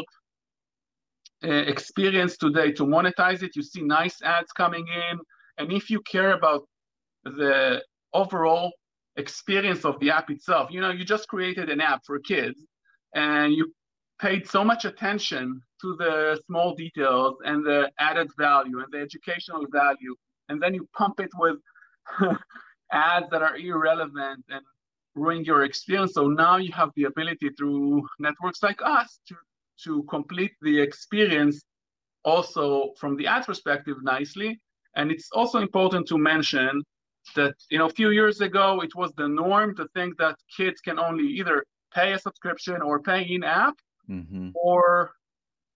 uh, 1.43 1.47
experience 1.47 2.37
today 2.37 2.71
to 2.73 2.83
monetize 2.83 3.43
it. 3.43 3.55
You 3.55 3.63
see 3.63 3.81
nice 3.81 4.21
ads 4.23 4.51
coming 4.51 4.85
in. 4.87 5.19
And 5.57 5.71
if 5.71 5.89
you 5.89 6.01
care 6.01 6.33
about 6.33 6.67
the 7.23 7.83
overall 8.13 8.71
experience 9.17 9.83
of 9.83 9.99
the 9.99 10.11
app 10.11 10.29
itself. 10.29 10.69
You 10.71 10.81
know, 10.81 10.91
you 10.91 11.03
just 11.03 11.27
created 11.27 11.69
an 11.69 11.81
app 11.81 12.05
for 12.05 12.19
kids 12.19 12.63
and 13.13 13.53
you 13.53 13.73
paid 14.19 14.47
so 14.47 14.63
much 14.63 14.85
attention 14.85 15.61
to 15.81 15.95
the 15.97 16.39
small 16.47 16.73
details 16.75 17.35
and 17.45 17.65
the 17.65 17.91
added 17.99 18.29
value 18.37 18.79
and 18.79 18.91
the 18.91 18.99
educational 18.99 19.65
value, 19.71 20.15
and 20.49 20.61
then 20.61 20.73
you 20.73 20.87
pump 20.97 21.19
it 21.19 21.29
with 21.37 21.57
ads 22.91 23.29
that 23.29 23.41
are 23.41 23.57
irrelevant 23.57 24.43
and 24.49 24.61
ruin 25.15 25.43
your 25.43 25.63
experience. 25.63 26.13
So 26.13 26.27
now 26.27 26.57
you 26.57 26.71
have 26.73 26.89
the 26.95 27.03
ability 27.03 27.49
through 27.57 28.07
networks 28.19 28.63
like 28.63 28.79
us 28.83 29.19
to, 29.27 29.35
to 29.83 30.03
complete 30.03 30.53
the 30.61 30.79
experience 30.79 31.63
also 32.23 32.93
from 32.99 33.17
the 33.17 33.27
ads 33.27 33.45
perspective 33.45 33.97
nicely. 34.01 34.59
And 34.95 35.11
it's 35.11 35.29
also 35.31 35.59
important 35.59 36.07
to 36.07 36.17
mention 36.17 36.81
that 37.35 37.55
you 37.69 37.77
know 37.77 37.85
a 37.87 37.89
few 37.89 38.09
years 38.11 38.41
ago 38.41 38.81
it 38.81 38.95
was 38.95 39.11
the 39.17 39.27
norm 39.27 39.75
to 39.75 39.87
think 39.93 40.17
that 40.17 40.35
kids 40.55 40.81
can 40.81 40.99
only 40.99 41.25
either 41.25 41.63
pay 41.93 42.13
a 42.13 42.19
subscription 42.19 42.81
or 42.81 42.99
pay 42.99 43.23
in 43.23 43.43
app 43.43 43.75
mm-hmm. 44.09 44.49
or 44.55 45.11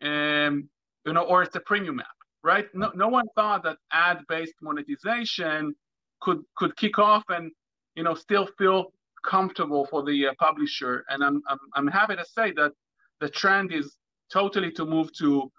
um, 0.01 0.69
you 1.05 1.13
know 1.13 1.23
or 1.23 1.43
it's 1.43 1.55
a 1.55 1.59
premium 1.61 1.99
app 1.99 2.07
right 2.43 2.67
no, 2.73 2.91
no 2.95 3.07
one 3.07 3.25
thought 3.35 3.63
that 3.63 3.77
ad 3.91 4.19
based 4.27 4.55
monetization 4.61 5.73
could 6.21 6.41
could 6.55 6.75
kick 6.75 6.99
off 6.99 7.23
and 7.29 7.51
you 7.95 8.03
know 8.03 8.13
still 8.13 8.47
feel 8.57 8.93
comfortable 9.23 9.85
for 9.85 10.03
the 10.03 10.27
uh, 10.27 10.33
publisher 10.39 11.05
and 11.09 11.23
I'm, 11.23 11.41
I'm 11.47 11.59
i'm 11.75 11.87
happy 11.87 12.15
to 12.15 12.25
say 12.25 12.51
that 12.53 12.71
the 13.19 13.29
trend 13.29 13.71
is 13.71 13.95
totally 14.33 14.71
to 14.71 14.85
move 14.85 15.13
to 15.19 15.51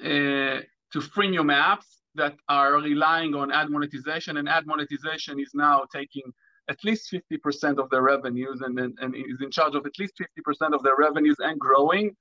uh, 0.00 0.60
to 0.92 0.98
freemium 0.98 1.52
apps 1.52 1.97
that 2.18 2.34
are 2.48 2.74
relying 2.74 3.34
on 3.34 3.50
ad 3.50 3.70
monetization, 3.70 4.36
and 4.36 4.48
ad 4.48 4.66
monetization 4.66 5.40
is 5.40 5.50
now 5.54 5.84
taking 5.92 6.22
at 6.68 6.76
least 6.84 7.10
50% 7.10 7.78
of 7.78 7.88
their 7.90 8.02
revenues 8.02 8.60
and, 8.60 8.78
and, 8.78 8.96
and 9.00 9.14
is 9.16 9.40
in 9.40 9.50
charge 9.50 9.74
of 9.74 9.86
at 9.86 9.98
least 9.98 10.14
50% 10.20 10.74
of 10.74 10.82
their 10.82 10.96
revenues 10.96 11.36
and 11.38 11.58
growing. 11.58 12.14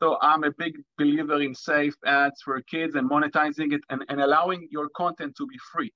So 0.00 0.16
I'm 0.22 0.44
a 0.44 0.52
big 0.52 0.78
believer 0.96 1.42
in 1.42 1.54
safe 1.54 1.94
ads 2.06 2.40
for 2.42 2.60
kids 2.62 2.94
and 2.94 3.10
monetizing 3.10 3.72
it 3.72 3.82
and, 3.90 4.04
and 4.08 4.20
allowing 4.20 4.68
your 4.70 4.88
content 4.96 5.34
to 5.36 5.46
be 5.46 5.58
free, 5.72 5.92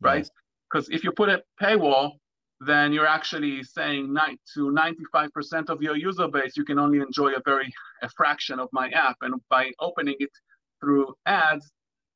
right? 0.00 0.28
Because 0.68 0.88
yes. 0.90 0.98
if 0.98 1.04
you 1.04 1.12
put 1.12 1.28
a 1.28 1.42
paywall, 1.62 2.12
then 2.60 2.92
you're 2.92 3.06
actually 3.06 3.62
saying 3.62 4.14
to 4.54 4.60
95% 5.14 5.70
of 5.70 5.80
your 5.80 5.96
user 5.96 6.26
base, 6.28 6.56
you 6.56 6.64
can 6.64 6.78
only 6.78 6.98
enjoy 6.98 7.32
a 7.34 7.42
very 7.44 7.72
a 8.02 8.08
fraction 8.10 8.58
of 8.58 8.68
my 8.72 8.88
app. 8.90 9.16
And 9.22 9.34
by 9.48 9.70
opening 9.80 10.16
it 10.18 10.30
through 10.80 11.14
ads, 11.24 11.70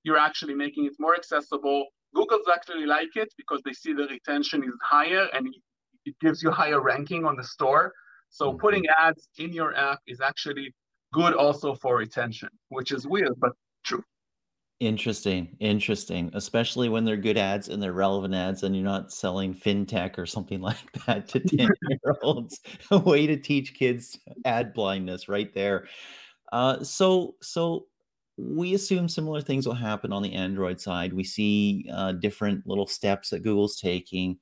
you're 0.04 0.18
actually 0.18 0.54
making 0.54 0.86
it 0.86 0.94
more 0.98 1.14
accessible. 1.14 1.86
Google's 2.14 2.48
actually 2.52 2.86
like 2.86 3.16
it 3.16 3.32
because 3.36 3.60
they 3.64 3.72
see 3.72 3.92
the 3.92 4.06
retention 4.06 4.62
is 4.62 4.74
higher 4.82 5.28
and 5.32 5.48
it 6.04 6.14
gives 6.20 6.42
you 6.42 6.50
higher 6.50 6.80
ranking 6.80 7.24
on 7.24 7.36
the 7.36 7.44
store. 7.44 7.92
So 8.28 8.48
mm-hmm. 8.48 8.58
putting 8.58 8.84
ads 9.00 9.28
in 9.38 9.52
your 9.52 9.74
app 9.76 10.00
is 10.06 10.20
actually 10.20 10.74
good 11.12 11.34
also 11.34 11.74
for 11.74 11.96
retention, 11.96 12.48
which 12.68 12.92
is 12.92 13.06
weird 13.06 13.34
but 13.38 13.52
true. 13.84 14.02
Interesting, 14.80 15.56
interesting. 15.60 16.30
Especially 16.34 16.88
when 16.88 17.04
they're 17.04 17.16
good 17.16 17.38
ads 17.38 17.68
and 17.68 17.80
they're 17.80 17.92
relevant 17.92 18.34
ads, 18.34 18.64
and 18.64 18.74
you're 18.74 18.84
not 18.84 19.12
selling 19.12 19.54
fintech 19.54 20.18
or 20.18 20.26
something 20.26 20.60
like 20.70 20.92
that 21.06 21.28
to 21.28 21.40
ten 21.56 21.68
year 21.88 22.16
olds. 22.20 22.60
A 22.90 22.98
way 22.98 23.28
to 23.28 23.36
teach 23.36 23.74
kids 23.74 24.18
ad 24.44 24.74
blindness, 24.74 25.28
right 25.28 25.54
there. 25.54 25.86
Uh, 26.50 26.82
so, 26.82 27.36
so 27.40 27.86
we 28.42 28.74
assume 28.74 29.08
similar 29.08 29.40
things 29.40 29.66
will 29.66 29.74
happen 29.74 30.12
on 30.12 30.22
the 30.22 30.32
Android 30.32 30.80
side. 30.80 31.12
We 31.12 31.24
see 31.24 31.88
uh, 31.92 32.12
different 32.12 32.66
little 32.66 32.86
steps 32.86 33.30
that 33.30 33.42
Google's 33.42 33.78
taking. 33.78 34.38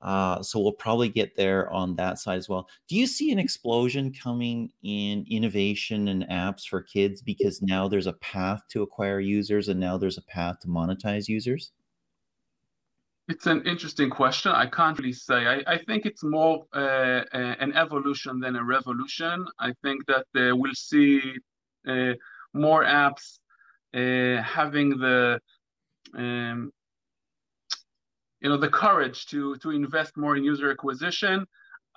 Uh, 0.00 0.40
so 0.42 0.60
we'll 0.60 0.72
probably 0.72 1.08
get 1.08 1.36
there 1.36 1.70
on 1.72 1.96
that 1.96 2.18
side 2.18 2.38
as 2.38 2.48
well. 2.48 2.68
Do 2.88 2.96
you 2.96 3.06
see 3.06 3.32
an 3.32 3.38
explosion 3.38 4.12
coming 4.12 4.70
in 4.82 5.24
innovation 5.28 6.08
and 6.08 6.24
apps 6.28 6.66
for 6.66 6.82
kids 6.82 7.20
because 7.20 7.62
now 7.62 7.88
there's 7.88 8.06
a 8.06 8.12
path 8.14 8.62
to 8.70 8.82
acquire 8.82 9.18
users 9.18 9.68
and 9.68 9.80
now 9.80 9.98
there's 9.98 10.18
a 10.18 10.22
path 10.22 10.60
to 10.60 10.68
monetize 10.68 11.26
users? 11.26 11.72
It's 13.28 13.46
an 13.46 13.66
interesting 13.66 14.08
question. 14.08 14.52
I 14.52 14.66
can't 14.66 14.98
really 14.98 15.12
say. 15.12 15.46
I, 15.46 15.74
I 15.74 15.78
think 15.78 16.06
it's 16.06 16.24
more 16.24 16.64
uh, 16.72 17.24
an 17.32 17.74
evolution 17.74 18.40
than 18.40 18.56
a 18.56 18.64
revolution. 18.64 19.46
I 19.58 19.74
think 19.82 20.06
that 20.06 20.26
uh, 20.34 20.56
we'll 20.56 20.74
see 20.74 21.34
uh, 21.86 22.14
more 22.54 22.84
apps, 22.84 23.38
uh, 23.94 24.42
having 24.42 24.90
the 24.90 25.40
um, 26.16 26.72
you 28.40 28.48
know 28.48 28.56
the 28.56 28.68
courage 28.68 29.26
to 29.26 29.56
to 29.56 29.70
invest 29.70 30.16
more 30.16 30.36
in 30.36 30.44
user 30.44 30.70
acquisition. 30.70 31.46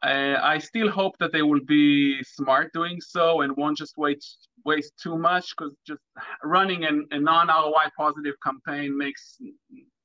Uh, 0.03 0.39
I 0.41 0.57
still 0.57 0.89
hope 0.89 1.15
that 1.19 1.31
they 1.31 1.43
will 1.43 1.63
be 1.67 2.23
smart 2.23 2.73
doing 2.73 2.99
so 2.99 3.41
and 3.41 3.55
won't 3.55 3.77
just 3.77 3.97
waste 3.97 4.47
waste 4.65 4.93
too 5.01 5.15
much 5.15 5.53
because 5.55 5.75
just 5.85 6.01
running 6.43 6.85
an, 6.85 7.05
a 7.11 7.19
non 7.19 7.47
ROI 7.47 7.89
positive 7.95 8.35
campaign 8.43 8.97
makes 8.97 9.37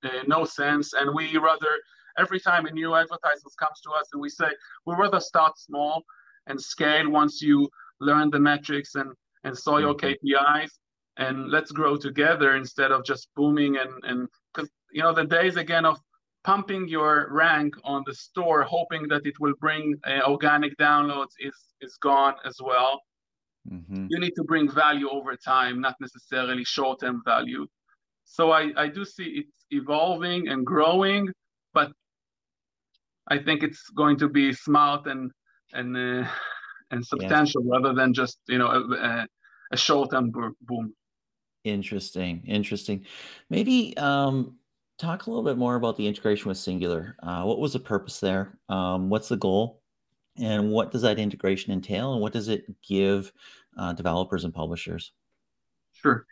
uh, 0.05 0.09
no 0.27 0.45
sense. 0.45 0.93
And 0.93 1.15
we 1.15 1.39
rather 1.39 1.79
every 2.19 2.41
time 2.41 2.67
a 2.67 2.71
new 2.71 2.95
advertiser 2.95 3.49
comes 3.59 3.81
to 3.85 3.91
us 3.93 4.09
and 4.13 4.21
we 4.21 4.29
say 4.29 4.49
we 4.85 4.95
rather 4.95 5.21
start 5.21 5.59
small 5.59 6.03
and 6.47 6.61
scale 6.61 7.09
once 7.11 7.41
you 7.41 7.69
learn 8.01 8.31
the 8.31 8.39
metrics 8.39 8.95
and 8.95 9.13
and 9.47 9.57
saw 9.57 9.79
your 9.79 9.95
KPIs 9.95 10.73
and 11.17 11.49
let's 11.51 11.71
grow 11.71 11.97
together 11.97 12.57
instead 12.57 12.91
of 12.93 13.05
just 13.05 13.29
booming 13.37 13.77
and 13.83 13.93
and 14.09 14.29
because 14.53 14.69
you 14.93 15.03
know 15.03 15.15
the 15.15 15.25
days 15.25 15.57
again 15.57 15.87
of 15.87 15.97
pumping 16.45 16.87
your 16.89 17.29
rank 17.31 17.75
on 17.85 18.03
the 18.07 18.15
store 18.15 18.63
hoping 18.63 19.09
that 19.09 19.23
it 19.25 19.37
will 19.41 19.55
bring 19.61 19.95
uh, 20.07 20.21
organic 20.33 20.77
downloads 20.77 21.35
is 21.39 21.57
is 21.81 21.97
gone 22.11 22.35
as 22.45 22.59
well. 22.61 23.01
Mm-hmm. 23.77 24.07
you 24.11 24.19
need 24.21 24.35
to 24.37 24.45
bring 24.45 24.71
value 24.71 25.09
over 25.19 25.35
time 25.35 25.81
not 25.81 25.97
necessarily 26.01 26.63
short-term 26.63 27.21
value. 27.25 27.67
So 28.25 28.53
I, 28.53 28.63
I 28.77 28.87
do 28.87 29.05
see 29.05 29.29
it 29.41 29.47
evolving 29.71 30.47
and 30.47 30.65
growing 30.65 31.29
but 31.75 31.91
i 33.35 33.37
think 33.45 33.59
it's 33.65 33.85
going 34.03 34.17
to 34.23 34.29
be 34.29 34.53
smart 34.53 35.03
and 35.13 35.33
and 35.73 35.97
uh, 35.97 36.25
and 36.93 37.05
substantial 37.05 37.63
rather 37.65 37.93
than 37.93 38.15
just 38.15 38.39
you 38.47 38.59
know 38.59 38.69
a, 38.69 39.27
a 39.73 39.77
short-term 39.77 40.31
boom. 40.31 40.95
Interesting, 41.65 42.43
interesting. 42.47 43.05
Maybe 43.51 43.97
um, 43.97 44.57
talk 44.99 45.27
a 45.27 45.31
little 45.31 45.43
bit 45.43 45.59
more 45.59 45.75
about 45.75 45.97
the 45.97 46.07
integration 46.07 46.49
with 46.49 46.59
Singular. 46.59 47.17
Uh, 47.23 47.43
what 47.43 47.59
was 47.59 47.73
the 47.73 47.81
purpose 47.81 48.21
there? 48.21 48.59
Um, 48.69 49.09
what's 49.09 49.29
the 49.29 49.37
goal? 49.37 49.83
And 50.39 50.71
what 50.71 50.93
does 50.93 51.03
that 51.03 51.19
integration 51.19 51.73
entail? 51.73 52.13
And 52.13 52.23
what 52.23 52.33
does 52.33 52.49
it 52.49 52.67
give 52.87 53.33
uh, 53.77 53.95
developers 53.95 54.45
and 54.45 54.55
publishers? 54.55 55.13
Sure. 55.93 56.27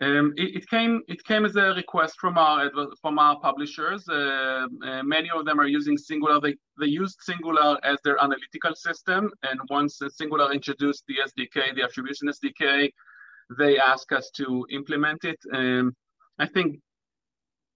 Um, 0.00 0.34
it, 0.36 0.56
it, 0.56 0.68
came 0.68 1.02
it 1.06 1.22
came 1.22 1.44
as 1.44 1.54
a 1.54 1.72
request 1.74 2.16
from 2.20 2.36
our 2.36 2.68
from 3.00 3.18
our 3.18 3.38
publishers. 3.38 4.08
Uh, 4.08 4.66
uh, 4.84 5.02
many 5.04 5.30
of 5.30 5.44
them 5.44 5.60
are 5.60 5.68
using 5.68 5.96
Singular. 5.96 6.40
They 6.40 6.56
they 6.80 6.86
used 6.86 7.18
Singular 7.20 7.78
as 7.84 7.98
their 8.02 8.20
analytical 8.20 8.74
system, 8.74 9.30
and 9.44 9.60
once 9.70 10.00
Singular 10.08 10.52
introduced 10.52 11.04
the 11.06 11.18
SDK, 11.28 11.76
the 11.76 11.84
attribution 11.84 12.28
SDK, 12.28 12.90
they 13.56 13.78
asked 13.78 14.10
us 14.10 14.30
to 14.36 14.66
implement 14.70 15.24
it. 15.24 15.38
Um, 15.52 15.94
I 16.40 16.46
think 16.46 16.80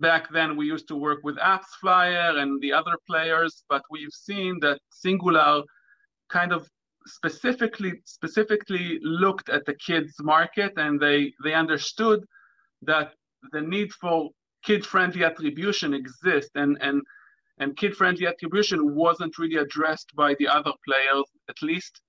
back 0.00 0.28
then 0.33 0.57
we 0.57 0.66
used 0.66 0.88
to 0.88 0.96
work 0.96 1.20
with 1.22 1.37
AppsFlyer 1.37 2.40
and 2.40 2.61
the 2.61 2.72
other 2.72 2.96
players, 3.07 3.62
but 3.68 3.83
we've 3.90 4.12
seen 4.12 4.59
that 4.61 4.81
Singular 4.90 5.62
kind 6.28 6.52
of 6.52 6.68
specifically 7.08 8.00
specifically 8.04 8.98
looked 9.02 9.48
at 9.48 9.64
the 9.66 9.74
kids 9.74 10.14
market 10.20 10.72
and 10.76 11.00
they 11.00 11.32
they 11.42 11.54
understood 11.54 12.24
that 12.82 13.12
the 13.52 13.60
need 13.60 13.90
for 13.92 14.30
kid 14.64 14.84
friendly 14.84 15.24
attribution 15.24 15.94
exists 15.94 16.50
and 16.54 16.78
and 16.80 17.02
and 17.60 17.76
kid 17.76 17.94
friendly 17.96 18.26
attribution 18.26 18.94
wasn't 18.94 19.38
really 19.38 19.56
addressed 19.56 20.14
by 20.14 20.34
the 20.38 20.46
other 20.46 20.72
players 20.86 21.24
at 21.48 21.60
least 21.62 22.00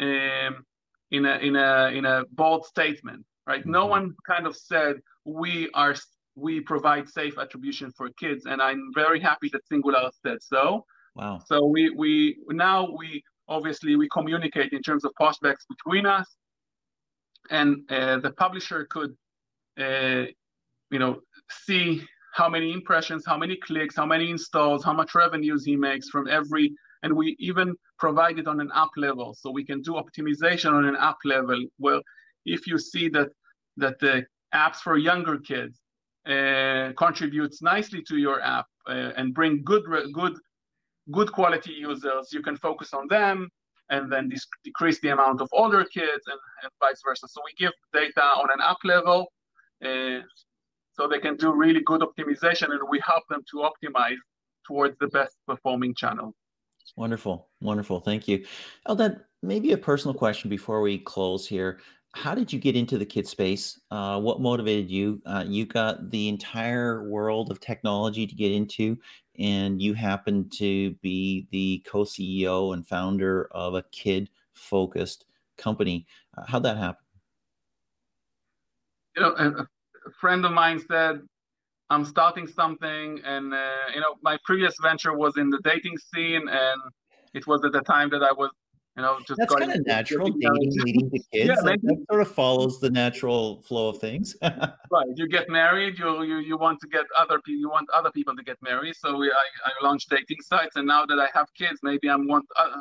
um, 0.00 0.64
in 1.10 1.24
a 1.24 1.38
in 1.38 1.56
a 1.56 1.90
in 1.94 2.04
a 2.04 2.24
bold 2.32 2.64
statement 2.64 3.24
right? 3.46 3.60
Mm-hmm. 3.60 3.70
no 3.70 3.86
one 3.86 4.14
kind 4.26 4.46
of 4.46 4.56
said 4.56 4.96
we 5.24 5.70
are 5.74 5.94
we 6.34 6.60
provide 6.60 7.08
safe 7.08 7.38
attribution 7.38 7.92
for 7.96 8.08
kids 8.10 8.46
and 8.46 8.62
i'm 8.62 8.90
very 8.94 9.20
happy 9.20 9.48
that 9.52 9.66
singular 9.66 10.10
said 10.24 10.38
so. 10.40 10.84
Wow. 11.18 11.40
So 11.46 11.66
we 11.66 11.90
we 11.90 12.36
now 12.48 12.88
we 12.96 13.24
obviously 13.48 13.96
we 13.96 14.08
communicate 14.12 14.72
in 14.72 14.82
terms 14.82 15.04
of 15.04 15.12
prospects 15.14 15.64
between 15.68 16.06
us 16.06 16.36
and 17.50 17.90
uh, 17.90 18.18
the 18.18 18.30
publisher 18.32 18.86
could 18.90 19.14
uh, 19.80 20.24
you 20.90 20.98
know 20.98 21.20
see 21.50 22.02
how 22.34 22.48
many 22.48 22.72
impressions 22.72 23.24
how 23.26 23.38
many 23.38 23.56
clicks 23.56 23.96
how 23.96 24.06
many 24.06 24.30
installs 24.30 24.84
how 24.84 24.92
much 24.92 25.14
revenues 25.14 25.64
he 25.64 25.76
makes 25.76 26.08
from 26.08 26.28
every 26.28 26.72
and 27.02 27.14
we 27.14 27.36
even 27.38 27.74
provide 27.98 28.38
it 28.38 28.46
on 28.46 28.60
an 28.60 28.70
app 28.74 28.90
level. 28.96 29.34
So 29.34 29.50
we 29.50 29.64
can 29.64 29.82
do 29.82 29.92
optimization 29.92 30.72
on 30.72 30.84
an 30.84 30.96
app 30.96 31.18
level. 31.24 31.64
Where 31.78 32.00
if 32.44 32.66
you 32.66 32.78
see 32.78 33.08
that 33.10 33.28
that 33.76 33.98
the 34.00 34.26
apps 34.54 34.76
for 34.76 34.96
younger 34.96 35.38
kids 35.38 35.80
uh, 36.26 36.92
contributes 36.96 37.62
nicely 37.62 38.02
to 38.08 38.16
your 38.16 38.40
app 38.40 38.66
uh, 38.88 39.12
and 39.16 39.34
bring 39.34 39.62
good 39.64 39.84
good 40.12 40.34
good 41.10 41.32
quality 41.32 41.72
users, 41.72 42.32
you 42.32 42.42
can 42.42 42.56
focus 42.56 42.92
on 42.92 43.06
them 43.08 43.48
and 43.90 44.12
then 44.12 44.30
decrease 44.64 45.00
the 45.00 45.08
amount 45.08 45.40
of 45.40 45.48
older 45.52 45.84
kids 45.84 46.24
and, 46.26 46.38
and 46.62 46.70
vice 46.80 47.00
versa. 47.04 47.26
So 47.28 47.40
we 47.44 47.52
give 47.58 47.72
data 47.92 48.20
on 48.20 48.48
an 48.52 48.60
app 48.62 48.78
level 48.84 49.32
uh, 49.84 50.20
so 50.92 51.08
they 51.08 51.18
can 51.18 51.36
do 51.36 51.52
really 51.52 51.80
good 51.80 52.02
optimization 52.02 52.70
and 52.70 52.80
we 52.90 53.00
help 53.06 53.24
them 53.30 53.42
to 53.50 53.68
optimize 53.70 54.16
towards 54.66 54.96
the 54.98 55.08
best 55.08 55.36
performing 55.46 55.94
channel. 55.94 56.34
Wonderful. 56.96 57.48
Wonderful. 57.60 58.00
Thank 58.00 58.28
you. 58.28 58.44
Eldad, 58.86 59.20
maybe 59.42 59.72
a 59.72 59.78
personal 59.78 60.14
question 60.14 60.50
before 60.50 60.80
we 60.80 60.98
close 60.98 61.46
here. 61.46 61.80
How 62.18 62.34
did 62.34 62.52
you 62.52 62.58
get 62.58 62.74
into 62.74 62.98
the 62.98 63.06
kid 63.06 63.28
space? 63.28 63.78
Uh, 63.92 64.20
what 64.20 64.40
motivated 64.40 64.90
you? 64.90 65.22
Uh, 65.24 65.44
you 65.46 65.64
got 65.64 66.10
the 66.10 66.28
entire 66.28 67.08
world 67.08 67.48
of 67.48 67.60
technology 67.60 68.26
to 68.26 68.34
get 68.34 68.50
into, 68.50 68.98
and 69.38 69.80
you 69.80 69.94
happen 69.94 70.50
to 70.54 70.94
be 70.94 71.46
the 71.52 71.84
co-CEO 71.88 72.74
and 72.74 72.84
founder 72.84 73.48
of 73.52 73.74
a 73.74 73.84
kid-focused 73.92 75.26
company. 75.56 76.08
Uh, 76.36 76.42
how'd 76.44 76.64
that 76.64 76.76
happen? 76.76 77.04
You 79.14 79.22
know, 79.22 79.34
a, 79.36 79.48
a 79.62 79.66
friend 80.20 80.44
of 80.44 80.50
mine 80.50 80.80
said, 80.90 81.20
"I'm 81.88 82.04
starting 82.04 82.48
something," 82.48 83.20
and 83.24 83.54
uh, 83.54 83.92
you 83.94 84.00
know, 84.00 84.16
my 84.22 84.38
previous 84.44 84.74
venture 84.82 85.16
was 85.16 85.36
in 85.36 85.50
the 85.50 85.60
dating 85.62 85.96
scene, 85.98 86.48
and 86.48 86.80
it 87.32 87.46
was 87.46 87.62
at 87.64 87.70
the 87.70 87.82
time 87.82 88.10
that 88.10 88.24
I 88.24 88.32
was 88.32 88.50
you 88.98 89.04
know, 89.04 89.18
just 89.26 89.38
that's 89.38 89.54
kind 89.54 89.70
of 89.70 89.86
natural. 89.86 90.28
Dating, 90.28 90.72
leading 90.84 91.10
to 91.10 91.18
kids, 91.32 91.48
yeah, 91.48 91.54
like, 91.62 91.80
that 91.82 92.04
sort 92.10 92.20
of 92.20 92.34
follows 92.34 92.80
the 92.80 92.90
natural 92.90 93.62
flow 93.62 93.90
of 93.90 93.98
things. 93.98 94.34
right. 94.42 95.06
You 95.14 95.28
get 95.28 95.48
married. 95.48 96.00
You 96.00 96.22
you 96.24 96.38
you 96.38 96.58
want 96.58 96.80
to 96.80 96.88
get 96.88 97.04
other 97.16 97.40
people. 97.44 97.60
You 97.60 97.70
want 97.70 97.88
other 97.94 98.10
people 98.10 98.34
to 98.34 98.42
get 98.42 98.60
married. 98.60 98.96
So 98.96 99.16
we, 99.16 99.30
I 99.30 99.46
I 99.68 99.86
launched 99.86 100.10
dating 100.10 100.42
sites, 100.42 100.74
and 100.74 100.86
now 100.86 101.06
that 101.06 101.18
I 101.20 101.28
have 101.32 101.46
kids, 101.54 101.78
maybe 101.84 102.08
I 102.08 102.16
want 102.16 102.44
uh, 102.56 102.80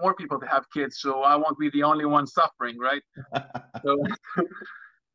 more 0.00 0.14
people 0.14 0.38
to 0.38 0.46
have 0.46 0.64
kids. 0.72 1.00
So 1.00 1.22
I 1.22 1.34
won't 1.34 1.58
be 1.58 1.68
the 1.70 1.82
only 1.82 2.04
one 2.04 2.28
suffering, 2.28 2.78
right? 2.78 3.02
so 3.84 4.04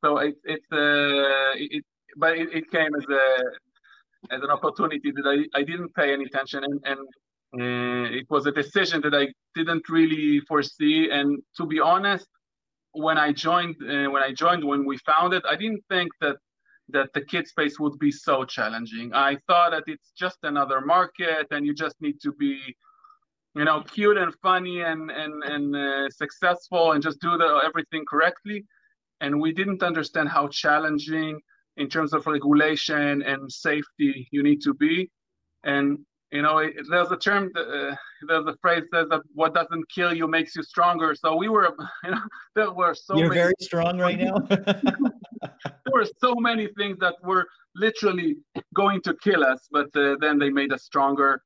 so 0.04 0.18
it 0.18 0.36
it 0.44 0.64
uh 0.74 1.54
it 1.56 1.86
but 2.18 2.38
it, 2.38 2.50
it 2.54 2.70
came 2.72 2.94
as 2.94 3.06
a 3.10 4.36
as 4.36 4.42
an 4.44 4.52
opportunity 4.52 5.12
that 5.12 5.26
I, 5.26 5.60
I 5.60 5.64
didn't 5.64 5.96
pay 5.96 6.12
any 6.12 6.26
attention 6.26 6.64
and, 6.66 6.80
and 6.84 7.00
uh, 7.00 7.31
it 7.54 8.28
was 8.30 8.46
a 8.46 8.52
decision 8.52 9.02
that 9.02 9.14
I 9.14 9.28
didn't 9.56 9.90
really 9.90 10.40
foresee. 10.42 11.10
And 11.12 11.42
to 11.58 11.66
be 11.66 11.80
honest, 11.80 12.28
when 12.94 13.18
I 13.18 13.32
joined, 13.32 13.76
uh, 13.82 14.10
when 14.10 14.24
I 14.24 14.34
joined, 14.34 14.64
when 14.64 14.86
we 14.86 14.98
found 15.00 15.34
it, 15.34 15.44
I 15.48 15.56
didn't 15.56 15.84
think 15.90 16.12
that 16.22 16.38
that 16.90 17.14
the 17.14 17.22
kid 17.22 17.48
space 17.48 17.80
would 17.80 17.98
be 18.00 18.12
so 18.12 18.44
challenging. 18.44 19.14
I 19.14 19.38
thought 19.48 19.72
that 19.72 19.84
it's 19.88 20.12
just 20.18 20.40
another 20.44 20.82
market, 20.82 21.48
and 21.52 21.66
you 21.66 21.74
just 21.74 21.96
need 22.02 22.20
to 22.22 22.34
be, 22.34 22.60
you 23.56 23.64
know, 23.64 23.82
cute 23.84 24.18
and 24.18 24.34
funny 24.42 24.82
and 24.82 25.10
and 25.12 25.44
and 25.44 25.76
uh, 25.76 26.10
successful, 26.10 26.92
and 26.94 27.04
just 27.04 27.20
do 27.22 27.38
the 27.38 27.62
everything 27.66 28.06
correctly. 28.06 28.66
And 29.22 29.40
we 29.40 29.54
didn't 29.54 29.84
understand 29.84 30.30
how 30.30 30.48
challenging 30.48 31.40
in 31.78 31.88
terms 31.88 32.14
of 32.14 32.28
regulation 32.28 33.22
and 33.22 33.52
safety 33.52 34.28
you 34.32 34.44
need 34.44 34.62
to 34.64 34.74
be. 34.74 35.10
And 35.64 36.00
you 36.32 36.42
know, 36.42 36.60
it, 36.60 36.76
there's 36.90 37.12
a 37.12 37.18
term, 37.18 37.52
uh, 37.56 37.96
there's 38.28 38.46
a 38.46 38.56
phrase 38.62 38.84
says 38.94 39.08
that 39.10 39.22
what 39.34 39.54
doesn't 39.54 39.90
kill 39.90 40.14
you 40.14 40.28
makes 40.28 40.56
you 40.56 40.64
stronger. 40.64 41.14
So 41.14 41.36
we 41.36 41.50
were, 41.50 41.76
you 42.06 42.12
know, 42.12 42.22
there 42.56 42.72
were 42.72 42.96
so. 42.96 43.18
You're 43.18 43.30
many, 43.30 43.42
very 43.42 43.54
strong 43.60 44.00
right 44.00 44.20
now. 44.20 44.38
there 44.50 45.94
were 45.94 46.08
so 46.20 46.36
many 46.36 46.68
things 46.78 46.98
that 47.00 47.16
were 47.24 47.46
literally 47.76 48.38
going 48.74 49.02
to 49.02 49.14
kill 49.22 49.44
us, 49.44 49.68
but 49.72 49.88
uh, 49.96 50.16
then 50.20 50.40
they 50.40 50.50
made 50.50 50.72
us 50.72 50.84
stronger, 50.84 51.42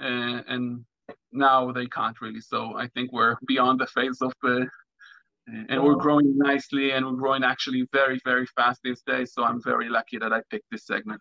uh, 0.00 0.42
and 0.48 0.84
now 1.32 1.70
they 1.70 1.86
can't 1.86 2.18
really. 2.20 2.40
So 2.40 2.76
I 2.76 2.88
think 2.88 3.12
we're 3.12 3.36
beyond 3.46 3.80
the 3.80 3.86
phase 3.86 4.20
of. 4.22 4.32
Uh, 4.42 4.64
and 5.68 5.82
we're 5.82 5.96
growing 5.96 6.36
nicely 6.36 6.92
and 6.92 7.04
we're 7.04 7.12
growing 7.16 7.42
actually 7.42 7.84
very 7.92 8.20
very 8.24 8.46
fast 8.54 8.78
these 8.84 9.02
days 9.04 9.32
so 9.34 9.42
i'm 9.42 9.60
very 9.60 9.88
lucky 9.88 10.16
that 10.16 10.32
i 10.32 10.40
picked 10.48 10.70
this 10.70 10.86
segment 10.86 11.20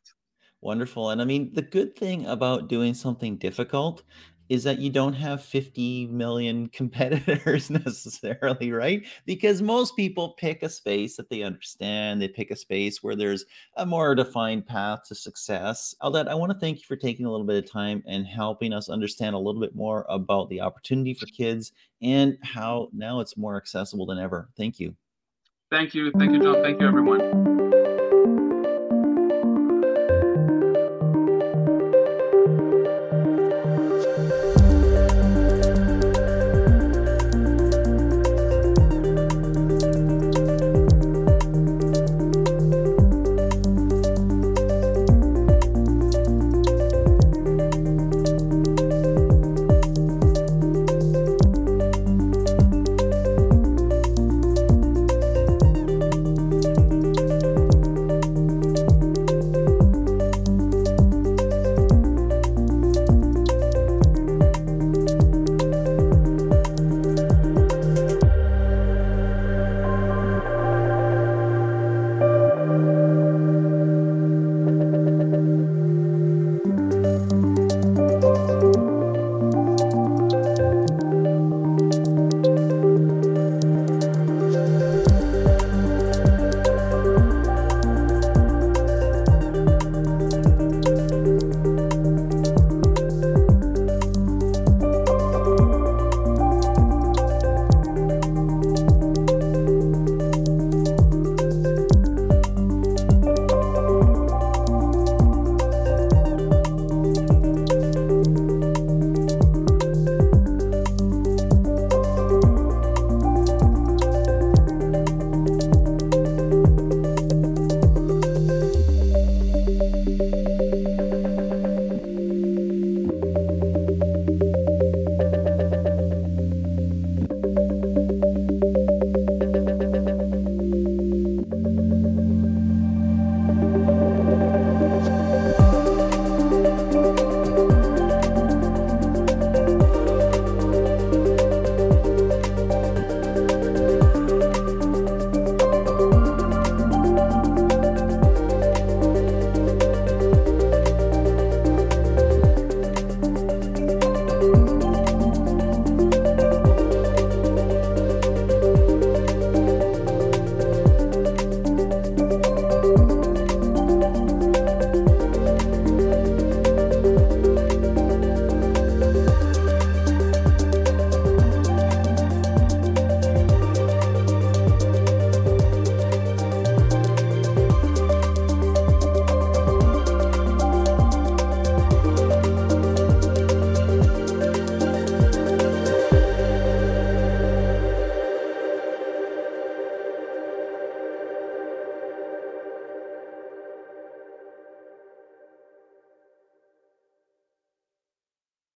Wonderful. 0.62 1.12
And 1.12 1.22
I 1.22 1.26
mean, 1.26 1.54
the 1.54 1.62
good 1.62 1.96
thing 1.96 2.26
about 2.26 2.68
doing 2.68 2.94
something 2.94 3.38
difficult 3.38 4.04
is 4.50 4.64
that 4.64 4.80
you 4.80 4.90
don't 4.90 5.14
have 5.14 5.44
50 5.44 6.08
million 6.08 6.68
competitors 6.74 7.70
necessarily, 7.70 8.72
right? 8.72 9.06
Because 9.26 9.62
most 9.62 9.96
people 9.96 10.30
pick 10.30 10.64
a 10.64 10.70
space 10.70 11.16
that 11.16 11.30
they 11.30 11.44
understand. 11.44 12.22
They 12.22 12.28
pick 12.28 12.52
a 12.52 12.56
space 12.56 13.02
where 13.02 13.16
there's 13.16 13.46
a 13.78 13.86
more 13.86 14.16
defined 14.16 14.66
path 14.66 15.04
to 15.08 15.16
success. 15.16 15.96
Eldad, 16.02 16.28
I 16.28 16.36
want 16.36 16.52
to 16.52 16.58
thank 16.60 16.80
you 16.80 16.86
for 16.86 16.96
taking 16.96 17.26
a 17.26 17.32
little 17.32 17.46
bit 17.46 17.64
of 17.64 17.72
time 17.72 18.04
and 18.08 18.26
helping 18.26 18.74
us 18.74 18.90
understand 18.90 19.36
a 19.36 19.40
little 19.40 19.62
bit 19.62 19.76
more 19.76 20.06
about 20.10 20.50
the 20.50 20.62
opportunity 20.62 21.14
for 21.14 21.28
kids 21.28 21.72
and 22.02 22.38
how 22.42 22.90
now 22.92 23.20
it's 23.20 23.38
more 23.38 23.56
accessible 23.56 24.08
than 24.08 24.18
ever. 24.18 24.50
Thank 24.58 24.80
you. 24.80 24.96
Thank 25.70 25.94
you. 25.94 26.12
Thank 26.18 26.32
you, 26.32 26.42
John. 26.42 26.64
Thank 26.64 26.82
you, 26.82 26.88
everyone. 26.88 27.59